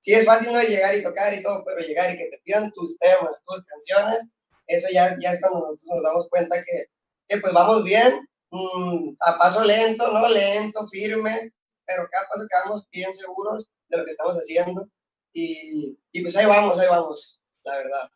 sí 0.01 0.13
es 0.13 0.25
fácil 0.25 0.51
no 0.51 0.61
llegar 0.61 0.93
y 0.93 1.01
tocar 1.01 1.33
y 1.33 1.41
todo, 1.41 1.63
pero 1.65 1.79
llegar 1.79 2.13
y 2.13 2.17
que 2.17 2.25
te 2.25 2.41
pidan 2.43 2.69
tus 2.73 2.97
temas, 2.97 3.41
tus 3.45 3.63
canciones, 3.63 4.19
eso 4.67 4.89
ya, 4.91 5.15
ya 5.21 5.31
es 5.31 5.39
cuando 5.39 5.61
nosotros 5.61 5.85
nos 5.87 6.03
damos 6.03 6.27
cuenta 6.27 6.57
que, 6.57 6.87
que 7.29 7.37
pues 7.37 7.53
vamos 7.53 7.85
bien, 7.85 8.19
mm, 8.51 9.15
a 9.21 9.37
paso 9.37 9.63
lento, 9.63 10.11
no 10.11 10.27
lento, 10.27 10.85
firme, 10.87 11.53
pero 11.85 12.05
cada 12.11 12.27
paso 12.27 12.45
que 12.49 12.57
vamos 12.65 12.85
bien 12.91 13.15
seguros 13.15 13.69
de 13.87 13.97
lo 13.97 14.03
que 14.03 14.11
estamos 14.11 14.35
haciendo 14.35 14.89
y, 15.31 15.97
y 16.11 16.21
pues 16.21 16.35
ahí 16.35 16.47
vamos, 16.47 16.77
ahí 16.77 16.87
vamos, 16.89 17.39
la 17.63 17.77
verdad. 17.77 18.09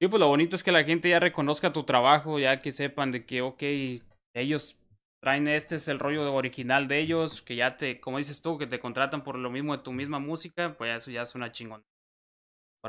Sí, 0.00 0.08
pues 0.08 0.18
lo 0.18 0.28
bonito 0.28 0.56
es 0.56 0.64
que 0.64 0.72
la 0.72 0.84
gente 0.84 1.10
ya 1.10 1.20
reconozca 1.20 1.70
tu 1.70 1.84
trabajo, 1.84 2.38
ya 2.38 2.62
que 2.62 2.72
sepan 2.72 3.12
de 3.12 3.26
que, 3.26 3.42
ok, 3.42 3.62
ellos 4.34 4.78
traen 5.22 5.46
este 5.46 5.76
es 5.76 5.86
el 5.86 6.00
rollo 6.00 6.34
original 6.34 6.88
de 6.88 6.98
ellos, 6.98 7.42
que 7.42 7.54
ya 7.54 7.76
te, 7.76 8.00
como 8.00 8.18
dices 8.18 8.42
tú, 8.42 8.58
que 8.58 8.66
te 8.66 8.80
contratan 8.80 9.22
por 9.22 9.38
lo 9.38 9.50
mismo 9.50 9.76
de 9.76 9.82
tu 9.82 9.92
misma 9.92 10.18
música, 10.18 10.74
pues 10.76 10.96
eso 10.96 11.12
ya 11.12 11.22
es 11.22 11.34
una 11.36 11.52
chingón. 11.52 11.84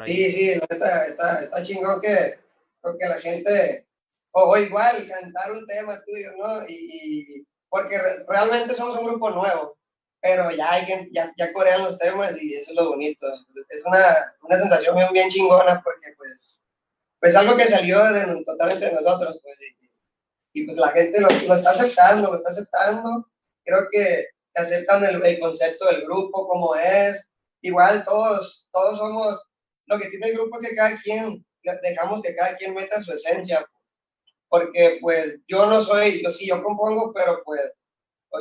Sí, 0.06 0.32
sí, 0.32 0.56
la 0.56 0.66
neta 0.70 1.06
está, 1.06 1.42
está 1.42 1.62
chingón 1.62 2.02
que, 2.02 2.40
que 3.00 3.08
la 3.08 3.22
gente, 3.22 3.86
o, 4.32 4.58
igual, 4.58 5.08
cantar 5.08 5.52
un 5.52 5.68
tema 5.68 6.02
tuyo, 6.04 6.32
¿no? 6.38 6.68
Y, 6.68 7.46
porque 7.70 8.00
realmente 8.28 8.74
somos 8.74 8.98
un 8.98 9.06
grupo 9.06 9.30
nuevo, 9.30 9.78
pero 10.20 10.50
ya, 10.50 10.72
hay, 10.72 10.86
ya, 11.12 11.32
ya 11.38 11.54
corean 11.54 11.84
los 11.84 12.00
temas 12.00 12.42
y 12.42 12.56
eso 12.56 12.72
es 12.72 12.76
lo 12.76 12.90
bonito. 12.90 13.28
Es 13.70 13.84
una, 13.86 14.36
una 14.42 14.58
sensación 14.58 14.96
bien, 14.96 15.14
bien 15.14 15.30
chingona 15.30 15.82
porque 15.84 16.14
pues 16.18 16.60
pues 17.24 17.36
algo 17.38 17.56
que 17.56 17.66
salió 17.66 18.04
de, 18.04 18.44
totalmente 18.44 18.86
de 18.86 18.92
nosotros, 18.92 19.40
pues, 19.42 19.58
y, 19.62 19.83
pues 20.62 20.78
la 20.78 20.90
gente 20.90 21.20
lo, 21.20 21.28
lo, 21.30 21.56
está 21.56 21.72
aceptando, 21.72 22.30
lo 22.30 22.38
está 22.38 22.52
aceptando, 22.52 23.28
creo 23.64 23.88
que 23.92 24.28
aceptan 24.54 25.04
el, 25.06 25.26
el, 25.26 25.40
concepto 25.40 25.86
del 25.86 26.04
grupo 26.04 26.48
como 26.48 26.76
es, 26.76 27.30
igual 27.62 28.06
todos, 28.06 28.70
todos 28.72 28.98
somos, 28.98 29.50
lo 29.88 30.00
que 30.00 30.10
tiene 30.10 30.28
el 30.28 30.34
grupo 30.34 30.60
es 30.60 30.70
que 30.70 30.76
cada 30.76 31.02
quien, 31.02 31.46
dejamos 31.82 32.22
que 32.22 32.36
cada 32.36 32.56
quien 32.56 32.74
meta 32.74 33.02
su 33.02 33.14
esencia, 33.14 33.66
porque 34.48 35.00
pues 35.02 35.40
yo 35.48 35.66
no 35.66 35.82
soy, 35.82 36.22
yo 36.24 36.30
sí, 36.30 36.48
yo 36.48 36.62
compongo, 36.62 37.12
pero 37.14 37.42
pues 37.44 37.62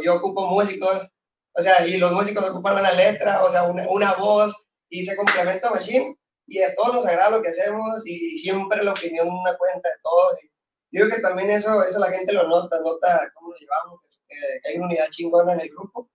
yo 0.04 0.16
ocupo 0.16 0.47
músicos, 0.47 1.09
o 1.54 1.62
sea, 1.62 1.87
y 1.87 1.97
los 1.97 2.12
músicos 2.12 2.45
ocupan 2.45 2.78
una 2.78 2.92
letra, 2.92 3.42
o 3.42 3.50
sea, 3.50 3.62
una, 3.62 3.88
una 3.88 4.12
voz, 4.14 4.54
y 4.90 5.04
se 5.04 5.16
complementa 5.16 5.71
Machine, 5.71 6.14
y 6.47 6.61
a 6.61 6.75
todos 6.75 6.95
nos 6.95 7.07
agrada 7.07 7.31
lo 7.31 7.42
que 7.42 7.49
hacemos 7.49 8.07
y 8.07 8.38
siempre 8.38 8.85
la 8.85 8.92
opinión 8.92 9.28
una 9.28 9.57
cuenta 9.57 9.88
de 9.88 9.95
todos. 10.02 10.35
Y 10.42 10.51
yo 10.92 11.06
creo 11.06 11.16
que 11.16 11.22
también 11.22 11.50
eso, 11.50 11.82
eso 11.82 11.99
la 11.99 12.11
gente 12.11 12.32
lo 12.34 12.46
nota, 12.46 12.78
nota 12.80 13.30
cómo 13.34 13.50
nos 13.50 13.61
llevamos, 13.61 14.00
que, 14.28 14.68
hay 14.68 14.76
una 14.76 14.87
unidad 14.87 15.08
chingona 15.08 15.54
en 15.54 15.61
el 15.61 15.70
grupo. 15.70 16.11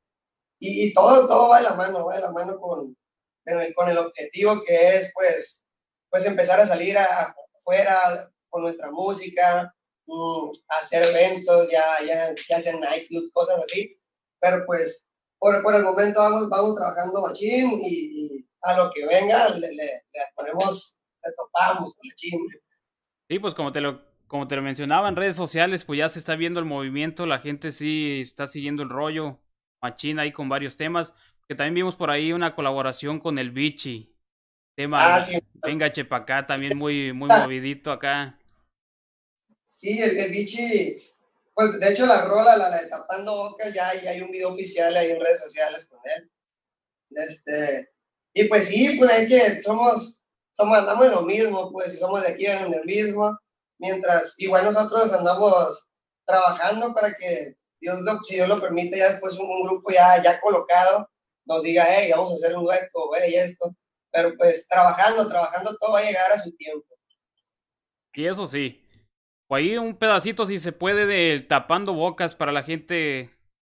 Y, 0.59 0.87
y, 0.87 0.93
todo, 0.93 1.27
todo 1.27 1.49
va 1.49 1.57
de 1.57 1.63
la 1.63 1.73
mano, 1.73 2.05
va 2.05 2.15
de 2.15 2.21
la 2.21 2.31
mano 2.31 2.59
con, 2.59 2.95
con 3.75 3.89
el 3.89 3.97
objetivo 3.97 4.61
que 4.63 4.95
es 4.95 5.11
pues, 5.13 5.67
pues 6.09 6.25
empezar 6.25 6.59
a 6.59 6.67
salir 6.67 6.97
afuera 6.97 8.31
con 8.49 8.61
nuestra 8.61 8.91
música, 8.91 9.73
mm, 10.05 10.51
hacer 10.67 11.03
eventos, 11.03 11.69
ya, 11.71 11.83
ya, 12.05 12.35
ya 12.47 12.61
sean 12.61 12.79
nightclubs, 12.79 13.31
cosas 13.33 13.59
así. 13.59 13.99
Pero 14.39 14.63
pues 14.65 15.09
por, 15.39 15.61
por 15.63 15.75
el 15.75 15.83
momento 15.83 16.19
vamos, 16.19 16.49
vamos 16.49 16.75
trabajando 16.75 17.21
machín 17.21 17.81
y 17.83 18.45
a 18.61 18.77
lo 18.77 18.91
que 18.91 19.05
venga 19.05 19.49
le, 19.49 19.71
le, 19.73 20.03
ponemos, 20.35 20.97
le 21.23 21.31
topamos 21.33 21.95
con 21.95 22.09
el 22.09 22.15
chingue. 22.15 22.61
Sí, 23.29 23.39
pues 23.39 23.53
como 23.53 23.71
te 23.71 23.81
lo 23.81 24.06
como 24.27 24.47
te 24.47 24.55
lo 24.55 24.61
mencionaba 24.61 25.09
en 25.09 25.15
redes 25.15 25.35
sociales, 25.35 25.83
pues 25.83 25.99
ya 25.99 26.09
se 26.09 26.19
está 26.19 26.35
viendo 26.35 26.59
el 26.59 26.65
movimiento, 26.65 27.25
la 27.25 27.39
gente 27.39 27.71
sí 27.71 28.19
está 28.21 28.47
siguiendo 28.47 28.83
el 28.83 28.89
rollo, 28.89 29.39
machín 29.81 30.19
ahí 30.19 30.31
con 30.31 30.49
varios 30.49 30.77
temas, 30.77 31.13
que 31.47 31.55
también 31.55 31.75
vimos 31.75 31.95
por 31.95 32.11
ahí 32.11 32.33
una 32.33 32.55
colaboración 32.55 33.19
con 33.19 33.39
el 33.39 33.51
Bichi, 33.51 34.15
tema 34.75 35.17
ah, 35.17 35.25
Venga 35.65 35.91
Chepacá, 35.91 36.45
también 36.45 36.77
muy, 36.77 37.13
muy 37.13 37.29
movidito 37.29 37.91
acá. 37.91 38.37
Sí, 39.65 40.01
el, 40.01 40.17
el 40.17 40.31
Bichi, 40.31 40.97
pues 41.53 41.79
de 41.79 41.91
hecho 41.91 42.05
la 42.05 42.25
rola, 42.25 42.57
la, 42.57 42.69
de 42.69 42.87
Tapando 42.87 43.35
Boca, 43.35 43.69
ya, 43.69 43.93
ya 44.01 44.11
hay 44.11 44.21
un 44.21 44.31
video 44.31 44.49
oficial 44.49 44.95
ahí 44.95 45.11
en 45.11 45.21
redes 45.21 45.39
sociales 45.39 45.85
con 45.85 45.99
él. 46.03 46.29
Este, 47.11 47.89
y 48.33 48.43
pues 48.45 48.67
sí, 48.67 48.95
pues 48.97 49.11
es 49.11 49.27
que 49.29 49.63
somos, 49.63 50.25
somos, 50.51 50.77
andamos 50.77 51.05
en 51.05 51.11
lo 51.11 51.21
mismo, 51.23 51.71
pues, 51.71 51.93
si 51.93 51.97
somos 51.97 52.21
de 52.21 52.29
aquí 52.29 52.45
en 52.45 52.73
el 52.73 52.85
mismo, 52.85 53.37
mientras 53.79 54.35
igual 54.37 54.65
nosotros 54.65 55.13
andamos 55.13 55.89
trabajando 56.25 56.93
para 56.93 57.13
que 57.13 57.55
Dios 57.79 58.01
lo, 58.01 58.19
si 58.23 58.35
Dios 58.35 58.49
lo 58.49 58.59
permite, 58.59 58.97
ya 58.97 59.11
después 59.11 59.37
un, 59.37 59.63
grupo 59.63 59.91
ya, 59.91 60.21
ya 60.21 60.39
colocado 60.41 61.09
nos 61.45 61.63
diga, 61.63 61.85
hey, 61.87 62.11
vamos 62.11 62.31
a 62.31 62.35
hacer 62.35 62.57
un 62.57 62.65
dueto, 62.65 63.11
hey, 63.21 63.35
esto. 63.35 63.73
Pero 64.11 64.35
pues 64.37 64.67
trabajando, 64.67 65.27
trabajando, 65.27 65.75
todo 65.77 65.93
va 65.93 65.99
a 65.99 66.03
llegar 66.03 66.31
a 66.31 66.37
su 66.37 66.51
tiempo. 66.55 66.85
Y 68.13 68.25
eso 68.25 68.45
sí. 68.47 68.83
O 69.49 69.55
ahí 69.55 69.77
un 69.77 69.95
pedacito, 69.95 70.45
si 70.45 70.57
se 70.57 70.73
puede, 70.73 71.05
de 71.05 71.39
tapando 71.39 71.93
bocas 71.93 72.35
para 72.35 72.51
la 72.51 72.63
gente 72.63 73.29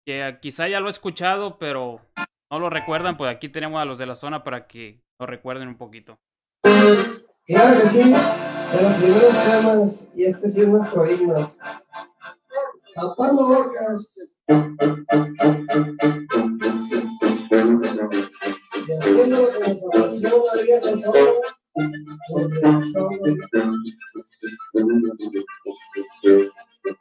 que 0.05 0.37
quizá 0.41 0.67
ya 0.67 0.79
lo 0.79 0.87
ha 0.87 0.89
escuchado, 0.89 1.57
pero 1.59 2.01
no 2.51 2.59
lo 2.59 2.69
recuerdan, 2.69 3.15
pues 3.15 3.29
aquí 3.29 3.47
tenemos 3.49 3.81
a 3.81 3.85
los 3.85 3.97
de 3.97 4.05
la 4.05 4.15
zona 4.15 4.43
para 4.43 4.67
que 4.67 5.01
lo 5.19 5.27
recuerden 5.27 5.69
un 5.69 5.77
poquito. 5.77 6.19
Claro 7.47 7.81
que 7.81 7.87
sí, 7.87 8.03
de 8.03 8.81
los 8.81 8.93
primeros 8.93 9.43
temas, 9.43 10.07
y 10.15 10.25
este 10.25 10.49
sí 10.49 10.61
es 10.61 10.67
nuestro 10.67 11.09
himno. 11.09 11.53
Tapando 12.93 13.47
bocas. 13.47 14.37
Y 18.87 18.91
haciendo 18.93 19.41
lo 19.41 19.51
que 19.51 19.59
nos 19.59 19.83
apasiona 19.85 20.61
día 20.63 20.79
nosotros, 20.81 21.65
porque 22.29 22.59
somos 22.93 23.19
pues. 26.83 26.95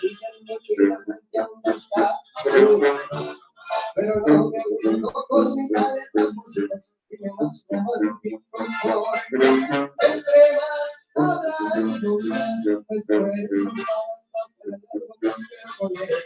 Dicen 0.00 0.30
mucho 0.46 0.72
y 0.76 0.86
la 0.86 0.98
mente 1.06 1.38
aún 1.38 1.60
no 1.64 1.72
está. 1.72 2.20
Pero 2.44 4.22
no 4.26 4.50
me 4.50 4.58
brindo 4.82 5.12
por 5.28 5.56
mi 5.56 5.68
caleta, 5.70 6.32
música 6.34 6.76
tiene 7.08 7.30
más 7.38 7.66
mejor 7.70 8.20
mi 8.22 8.30
confort. 8.50 9.22
Entre 9.32 10.42
más 10.56 10.90
hablando 11.16 12.18
más, 12.28 12.60
pues 12.86 13.04
puedes 13.08 13.50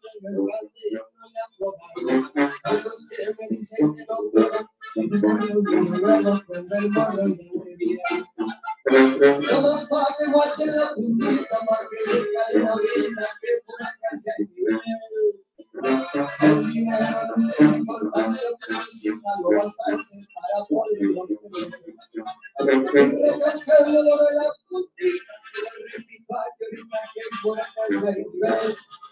sueño 0.00 0.30
es 0.30 0.36
y 0.74 0.94
no 0.94 1.04
le 1.28 1.40
aprobamos. 1.46 2.32
Esos 2.72 3.06
que 3.08 3.22
me 3.38 3.44
dicen 3.56 3.94
que 3.94 4.02
no 4.08 4.16
puedo, 4.32 4.58
y 4.96 4.98
luego 6.00 6.42
cuando 6.46 6.76
el 6.76 7.32
y 7.32 7.76
bien. 7.76 8.00
La 8.92 8.98
pa' 9.88 10.06
que 10.18 10.26
casi 14.02 14.28
al 14.28 14.40
nivel. 14.52 14.80
El 16.42 16.58
no 23.86 24.00
lo 24.02 24.14
de 24.18 24.30
se 25.42 25.62
lo 25.62 26.50
por 27.42 27.58
acá 27.60 27.82
es 27.88 27.96
el 27.96 28.18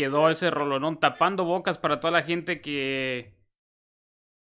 quedó 0.00 0.30
ese 0.30 0.50
rolonón 0.50 0.98
tapando 0.98 1.44
bocas 1.44 1.76
para 1.76 2.00
toda 2.00 2.10
la 2.10 2.22
gente 2.22 2.62
que, 2.62 3.34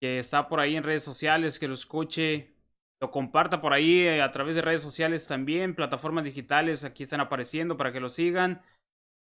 que 0.01 0.21
está 0.21 0.47
por 0.47 0.61
ahí 0.61 0.77
en 0.77 0.85
redes 0.85 1.03
sociales, 1.03 1.59
que 1.59 1.67
lo 1.67 1.75
escuche, 1.75 2.55
lo 3.01 3.11
comparta 3.11 3.61
por 3.61 3.73
ahí 3.73 4.03
eh, 4.03 4.23
a 4.23 4.31
través 4.31 4.55
de 4.55 4.63
redes 4.63 4.83
sociales 4.83 5.27
también, 5.27 5.75
plataformas 5.75 6.23
digitales, 6.23 6.85
aquí 6.85 7.03
están 7.03 7.21
apareciendo 7.21 7.77
para 7.77 7.93
que 7.93 7.99
lo 7.99 8.09
sigan. 8.09 8.63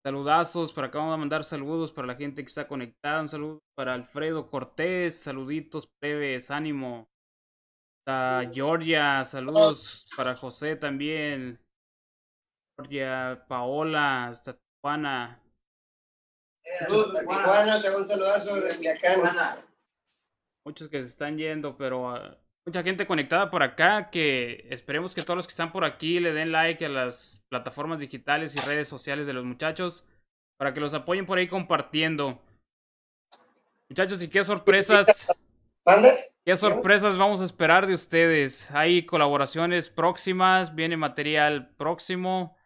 Saludazos, 0.02 0.72
por 0.72 0.84
acá 0.84 1.00
vamos 1.00 1.12
a 1.12 1.18
mandar 1.18 1.44
saludos 1.44 1.92
para 1.92 2.06
la 2.06 2.14
gente 2.14 2.42
que 2.42 2.48
está 2.48 2.66
conectada. 2.66 3.20
Un 3.20 3.28
saludo 3.28 3.58
para 3.76 3.92
Alfredo 3.92 4.48
Cortés, 4.48 5.20
saluditos 5.20 5.86
plebes, 6.00 6.50
ánimo. 6.50 7.10
Para 8.06 8.50
Georgia, 8.50 9.22
saludos 9.26 10.06
para 10.16 10.34
José 10.34 10.76
también. 10.76 11.60
Georgia, 12.78 13.44
Paola, 13.46 14.28
hasta 14.28 14.56
Tijuana. 14.56 15.42
Tijuana, 16.88 17.76
un 17.96 18.04
saludazo 18.04 18.54
de 18.54 18.90
acá. 18.90 19.64
Muchos 20.64 20.88
que 20.88 21.02
se 21.02 21.08
están 21.08 21.38
yendo, 21.38 21.76
pero 21.76 22.12
uh, 22.12 22.36
mucha 22.66 22.82
gente 22.82 23.06
conectada 23.06 23.50
por 23.50 23.62
acá 23.62 24.10
que 24.10 24.66
esperemos 24.70 25.14
que 25.14 25.22
todos 25.22 25.36
los 25.36 25.46
que 25.46 25.52
están 25.52 25.72
por 25.72 25.84
aquí 25.84 26.18
le 26.18 26.32
den 26.32 26.50
like 26.52 26.84
a 26.84 26.88
las 26.88 27.40
plataformas 27.48 28.00
digitales 28.00 28.56
y 28.56 28.60
redes 28.60 28.88
sociales 28.88 29.26
de 29.26 29.32
los 29.32 29.44
muchachos 29.44 30.04
para 30.58 30.74
que 30.74 30.80
los 30.80 30.94
apoyen 30.94 31.26
por 31.26 31.38
ahí 31.38 31.48
compartiendo. 31.48 32.40
Muchachos, 33.88 34.20
¿y 34.22 34.28
qué 34.28 34.42
sorpresas? 34.42 35.28
¿Qué 36.44 36.56
sorpresas 36.56 37.16
vamos 37.16 37.40
a 37.40 37.44
esperar 37.44 37.86
de 37.86 37.94
ustedes? 37.94 38.70
¿Hay 38.72 39.06
colaboraciones 39.06 39.88
próximas? 39.88 40.74
¿Viene 40.74 40.96
material 40.96 41.70
próximo? 41.76 42.56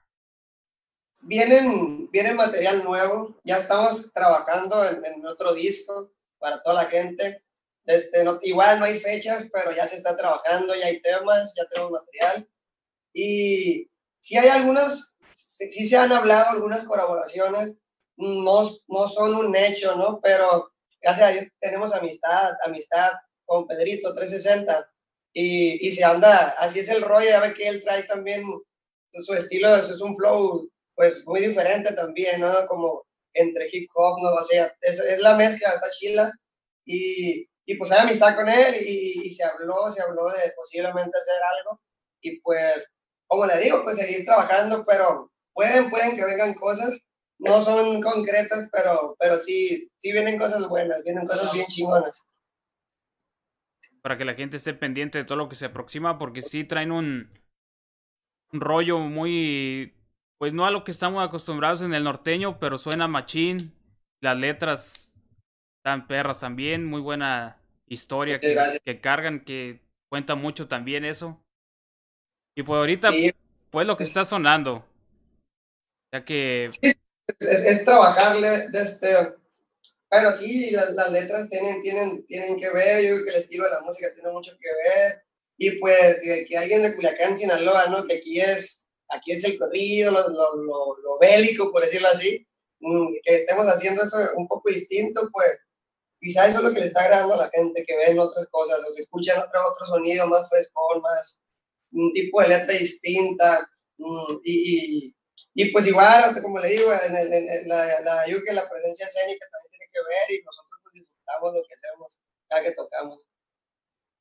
Vienen, 1.23 2.11
viene 2.11 2.35
material 2.35 2.83
nuevo. 2.83 3.37
Ya 3.45 3.59
estamos 3.59 4.13
trabajando 4.13 4.85
en, 4.89 5.25
otro 5.27 5.53
disco 5.55 6.13
para 6.39 6.63
toda 6.63 6.83
la 6.83 6.91
gente. 6.91 7.45
Este, 7.85 8.25
no, 8.25 8.39
igual 8.43 8.79
no 8.79 8.85
hay 8.85 9.01
fechas, 9.01 9.49
pero 9.53 9.73
ya 9.73 9.87
se 9.87 9.97
está 9.97 10.17
trabajando, 10.17 10.75
ya 10.75 10.87
hay 10.87 11.01
temas, 11.03 11.53
ya 11.57 11.67
tenemos 11.67 11.93
material. 11.93 12.49
Y 13.13 13.91
sí 14.21 14.37
hay 14.37 14.49
algunas, 14.49 15.17
sí 15.35 15.87
se 15.87 15.97
han 15.97 16.13
hablado 16.13 16.51
algunas 16.51 16.85
colaboraciones, 16.85 17.75
no, 18.17 18.71
no 18.89 19.09
son 19.09 19.35
un 19.35 19.57
hecho, 19.57 19.97
¿no? 19.97 20.21
Pero 20.21 20.71
gracias 21.01 21.29
a 21.29 21.33
Dios 21.33 21.47
tenemos 21.59 21.93
amistad, 21.93 22.53
amistad 22.65 23.11
con 23.45 23.67
Pedrito 23.67 24.15
360 24.15 24.89
y, 25.33 25.87
y 25.89 25.93
se 25.93 26.05
anda, 26.05 26.55
así 26.59 26.81
es 26.81 26.89
el 26.89 27.03
rollo, 27.03 27.29
ya 27.29 27.41
ve 27.41 27.55
que 27.55 27.67
él 27.67 27.83
trae 27.83 28.05
también 28.05 28.45
su 29.23 29.35
estilo, 29.35 29.75
es 29.77 30.01
un 30.01 30.17
flow 30.17 30.71
pues 31.01 31.27
muy 31.27 31.41
diferente 31.41 31.95
también, 31.95 32.43
¿no? 32.43 32.67
Como 32.67 33.07
entre 33.33 33.71
hip 33.73 33.89
hop, 33.95 34.21
¿no? 34.23 34.35
O 34.35 34.43
sea, 34.43 34.71
es, 34.83 34.99
es 34.99 35.19
la 35.21 35.35
mezcla, 35.35 35.71
está 35.71 35.89
chila 35.99 36.31
y, 36.85 37.49
y 37.65 37.75
pues 37.77 37.91
hay 37.91 38.01
amistad 38.01 38.37
con 38.37 38.47
él 38.47 38.75
y, 38.87 39.23
y, 39.25 39.31
se 39.31 39.43
habló, 39.43 39.91
se 39.91 40.03
habló 40.03 40.29
de 40.29 40.53
posiblemente 40.55 41.17
hacer 41.17 41.43
algo 41.57 41.81
y 42.21 42.39
pues 42.43 42.87
como 43.27 43.47
le 43.47 43.59
digo, 43.61 43.83
pues 43.83 43.97
seguir 43.97 44.27
trabajando, 44.27 44.85
pero 44.85 45.33
pueden, 45.55 45.89
pueden 45.89 46.17
que 46.17 46.25
vengan 46.27 46.53
cosas, 46.53 47.01
no 47.39 47.63
son 47.63 48.03
concretas, 48.03 48.69
pero, 48.71 49.17
pero 49.19 49.39
sí, 49.39 49.89
sí 50.01 50.13
vienen 50.13 50.39
cosas 50.39 50.69
buenas, 50.69 51.03
vienen 51.03 51.27
cosas 51.27 51.51
bien 51.55 51.67
chingonas. 51.67 52.23
Para 54.03 54.19
que 54.19 54.27
la 54.27 54.35
gente 54.35 54.59
esté 54.59 54.75
pendiente 54.75 55.17
de 55.17 55.25
todo 55.25 55.39
lo 55.39 55.49
que 55.49 55.57
se 55.57 55.65
aproxima, 55.65 56.19
porque 56.19 56.43
sí 56.43 56.65
traen 56.65 56.93
un, 56.93 57.31
un 58.53 58.61
rollo 58.61 58.99
muy, 58.99 59.95
pues 60.41 60.55
no 60.55 60.65
a 60.65 60.71
lo 60.71 60.85
que 60.85 60.91
estamos 60.91 61.23
acostumbrados 61.23 61.83
en 61.83 61.93
el 61.93 62.03
norteño, 62.03 62.59
pero 62.59 62.79
suena 62.79 63.07
machín, 63.07 63.75
las 64.23 64.39
letras 64.39 65.13
están 65.77 66.07
perras 66.07 66.41
también, 66.41 66.87
muy 66.87 67.03
buena 67.03 67.61
historia 67.87 68.41
que, 68.41 68.81
que 68.83 69.01
cargan, 69.03 69.45
que 69.45 69.81
cuenta 70.09 70.37
mucho 70.37 70.67
también 70.67 71.05
eso. 71.05 71.39
Y 72.57 72.63
pues 72.63 72.79
ahorita, 72.79 73.11
pues 73.71 73.87
lo 73.87 73.99
que 73.99 74.05
está 74.05 74.25
sonando. 74.25 74.83
Ya 76.11 76.25
que. 76.25 76.71
es, 77.39 77.85
trabajarle 77.85 78.71
desde. 78.71 79.35
Pero 80.09 80.33
sí, 80.33 80.71
las, 80.71 81.13
letras 81.13 81.51
tienen, 81.51 81.83
tienen, 81.83 82.25
tienen 82.25 82.59
que 82.59 82.71
ver, 82.71 83.03
yo 83.03 83.11
creo 83.17 83.25
que 83.27 83.31
el 83.31 83.43
estilo 83.43 83.65
de 83.65 83.73
la 83.73 83.81
música 83.83 84.09
tiene 84.15 84.31
mucho 84.31 84.57
que 84.59 84.69
ver. 84.89 85.23
Y 85.59 85.73
pues 85.73 86.19
que, 86.49 86.57
alguien 86.57 86.81
de 86.81 86.95
Culiacán, 86.95 87.37
Sinaloa, 87.37 87.89
¿no? 87.89 88.07
Que 88.07 88.17
aquí 88.17 88.41
es, 88.41 88.87
aquí 89.11 89.33
es 89.33 89.45
el 89.45 89.59
corrido, 89.59 90.13
lo, 90.13 90.29
lo, 90.29 90.97
lo, 91.03 91.19
bélico, 91.19 91.71
por 91.71 91.83
decirlo 91.83 92.09
así. 92.09 92.47
Mm, 92.81 93.13
que 93.23 93.37
estemos 93.37 93.67
haciendo 93.67 94.03
eso 94.03 94.17
un 94.37 94.49
poco 94.49 94.71
distinto, 94.71 95.29
pues 95.33 95.59
quizás 96.19 96.49
eso 96.49 96.59
es 96.59 96.65
lo 96.65 96.73
que 96.73 96.81
le 96.81 96.87
está 96.87 97.03
agradando 97.03 97.35
a 97.35 97.45
la 97.45 97.51
gente, 97.51 97.85
que 97.87 97.97
ven 97.97 98.19
otras 98.19 98.47
cosas, 98.51 98.81
o 98.81 98.93
se 98.93 99.03
escuchan 99.03 99.39
otro, 99.39 99.61
otro 99.71 99.87
sonido 99.87 100.27
más 100.29 100.49
fresco, 100.49 100.81
más, 101.03 101.41
un 101.93 102.13
tipo 102.13 102.41
de 102.41 102.49
letra 102.49 102.75
distinta. 102.75 103.69
Mm, 103.99 104.39
y, 104.45 105.15
y, 105.55 105.73
pues 105.73 105.87
igual, 105.87 106.41
como 106.43 106.59
le 106.59 106.69
digo, 106.71 106.93
en, 106.93 107.17
el, 107.17 107.69
la, 107.69 108.01
la, 108.01 108.27
yo 108.27 108.43
que 108.43 108.53
la 108.53 108.69
presencia 108.69 109.07
escénica 109.07 109.47
también 109.51 109.71
tiene 109.71 109.87
que 109.93 110.01
ver 110.01 110.39
y 110.39 110.45
nosotros 110.45 110.81
pues, 110.83 110.95
disfrutamos 110.95 111.55
lo 111.55 111.63
que 111.69 111.75
hacemos 111.75 112.19
cada 112.49 112.63
que 112.63 112.73
tocamos. 112.73 113.21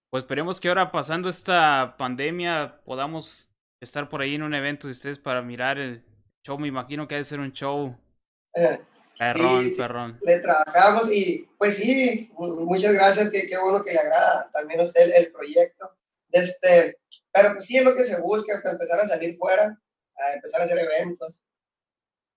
Pues 0.10 0.24
esperemos 0.24 0.60
que 0.60 0.68
ahora 0.68 0.92
pasando 0.92 1.30
esta 1.30 1.96
pandemia 1.98 2.82
podamos 2.84 3.50
estar 3.82 4.10
por 4.10 4.22
ahí 4.22 4.36
en 4.36 4.44
un 4.44 4.54
evento 4.54 4.88
de 4.88 4.94
ustedes 4.94 5.20
para 5.20 5.42
mirar 5.42 5.78
el 5.78 6.04
show. 6.44 6.58
Me 6.58 6.68
imagino 6.68 7.08
que 7.08 7.16
ha 7.16 7.18
de 7.20 7.24
ser 7.24 7.40
un 7.40 7.52
show. 7.52 7.96
Perrón, 9.18 9.72
perrón. 9.78 10.20
Le 10.22 10.40
trabajamos 10.40 11.12
y 11.12 11.46
pues 11.58 11.78
sí, 11.78 12.32
muchas 12.38 12.94
gracias, 12.94 13.30
qué, 13.32 13.48
qué 13.48 13.58
bueno 13.58 13.84
que 13.84 13.94
le 13.94 14.00
agrada 14.00 14.50
también 14.54 14.80
a 14.80 14.84
usted 14.84 15.02
el, 15.04 15.26
el 15.26 15.32
proyecto. 15.32 15.92
Este, 16.32 16.98
pero 17.32 17.54
pues 17.54 17.66
sí 17.66 17.78
es 17.78 17.84
lo 17.84 17.96
que 17.96 18.04
se 18.04 18.20
busca, 18.22 18.62
empezar 18.64 19.00
a 19.00 19.08
salir 19.08 19.36
fuera, 19.36 19.78
a 20.18 20.34
empezar 20.34 20.62
a 20.62 20.64
hacer 20.64 20.80
eventos. 20.80 21.44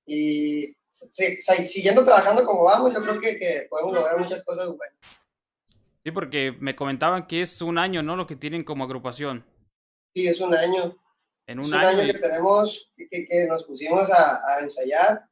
Y 0.06 0.74
siguiendo 0.90 2.04
trabajando 2.04 2.44
como 2.44 2.64
vamos, 2.64 2.92
yo 2.92 3.02
creo 3.02 3.20
que, 3.20 3.38
que, 3.38 3.66
podemos 3.70 3.94
lograr 3.94 4.18
muchas 4.18 4.44
cosas 4.44 4.66
buenas. 4.66 4.98
Sí, 6.04 6.10
porque 6.10 6.56
me 6.58 6.74
comentaban 6.74 7.26
que 7.26 7.42
es 7.42 7.62
un 7.62 7.78
año, 7.78 8.02
¿no? 8.02 8.16
Lo 8.16 8.26
que 8.26 8.36
tienen 8.36 8.64
como 8.64 8.84
agrupación. 8.84 9.46
Sí, 10.14 10.26
es 10.26 10.40
un 10.40 10.54
año. 10.54 11.01
En 11.46 11.58
un 11.58 11.64
es 11.64 11.70
un 11.70 11.74
año, 11.76 12.12
que 12.12 12.18
tenemos, 12.18 12.92
que, 12.96 13.26
que, 13.26 13.46
nos 13.46 13.64
pusimos 13.64 14.10
a, 14.10 14.40
a 14.46 14.60
ensayar. 14.60 15.22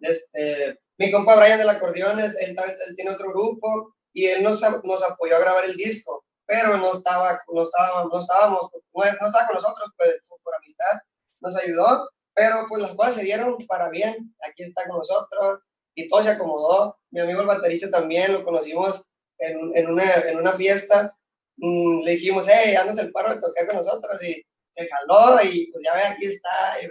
Este, 0.00 0.78
mi 0.98 1.10
compa 1.10 1.36
Brian 1.36 1.58
del 1.58 1.70
acordeón, 1.70 2.20
él, 2.20 2.32
él, 2.40 2.56
tiene 2.96 3.10
otro 3.10 3.30
grupo 3.30 3.94
y 4.12 4.26
él 4.26 4.42
nos, 4.42 4.60
nos 4.84 5.02
apoyó 5.02 5.36
a 5.36 5.40
grabar 5.40 5.64
el 5.64 5.76
disco 5.76 6.26
pero 6.46 6.78
no 6.78 6.94
estaba, 6.94 7.40
no 7.52 7.62
estábamos, 7.64 8.12
no 8.12 8.20
estábamos, 8.20 8.70
no, 8.94 9.04
estaba 9.04 9.46
con 9.46 9.56
nosotros, 9.56 9.92
pues 9.96 10.20
por 10.42 10.54
amistad, 10.54 11.00
nos 11.40 11.56
ayudó, 11.56 12.08
pero 12.34 12.66
pues 12.68 12.82
las 12.82 12.94
cosas 12.94 13.14
se 13.14 13.24
dieron 13.24 13.56
para 13.66 13.90
bien, 13.90 14.34
aquí 14.48 14.62
está 14.62 14.86
con 14.86 14.98
nosotros 14.98 15.60
y 15.94 16.08
todo 16.08 16.22
se 16.22 16.30
acomodó. 16.30 16.98
Mi 17.10 17.20
amigo 17.20 17.40
el 17.40 17.46
baterista 17.46 17.90
también 17.90 18.32
lo 18.32 18.44
conocimos 18.44 19.04
en, 19.38 19.76
en, 19.76 19.88
una, 19.88 20.14
en 20.14 20.38
una 20.38 20.52
fiesta, 20.52 21.16
mm, 21.56 22.04
le 22.04 22.12
dijimos, 22.12 22.46
hey, 22.48 22.76
andas 22.76 22.98
el 22.98 23.10
paro 23.10 23.34
de 23.34 23.40
tocar 23.40 23.66
con 23.66 23.76
nosotros 23.76 24.22
y 24.22 24.46
se 24.76 24.88
jaló 24.88 25.42
y 25.42 25.70
pues 25.72 25.84
ya 25.84 25.94
ve, 25.94 26.02
aquí 26.02 26.26
está, 26.26 26.80
y, 26.80 26.84
eh, 26.84 26.90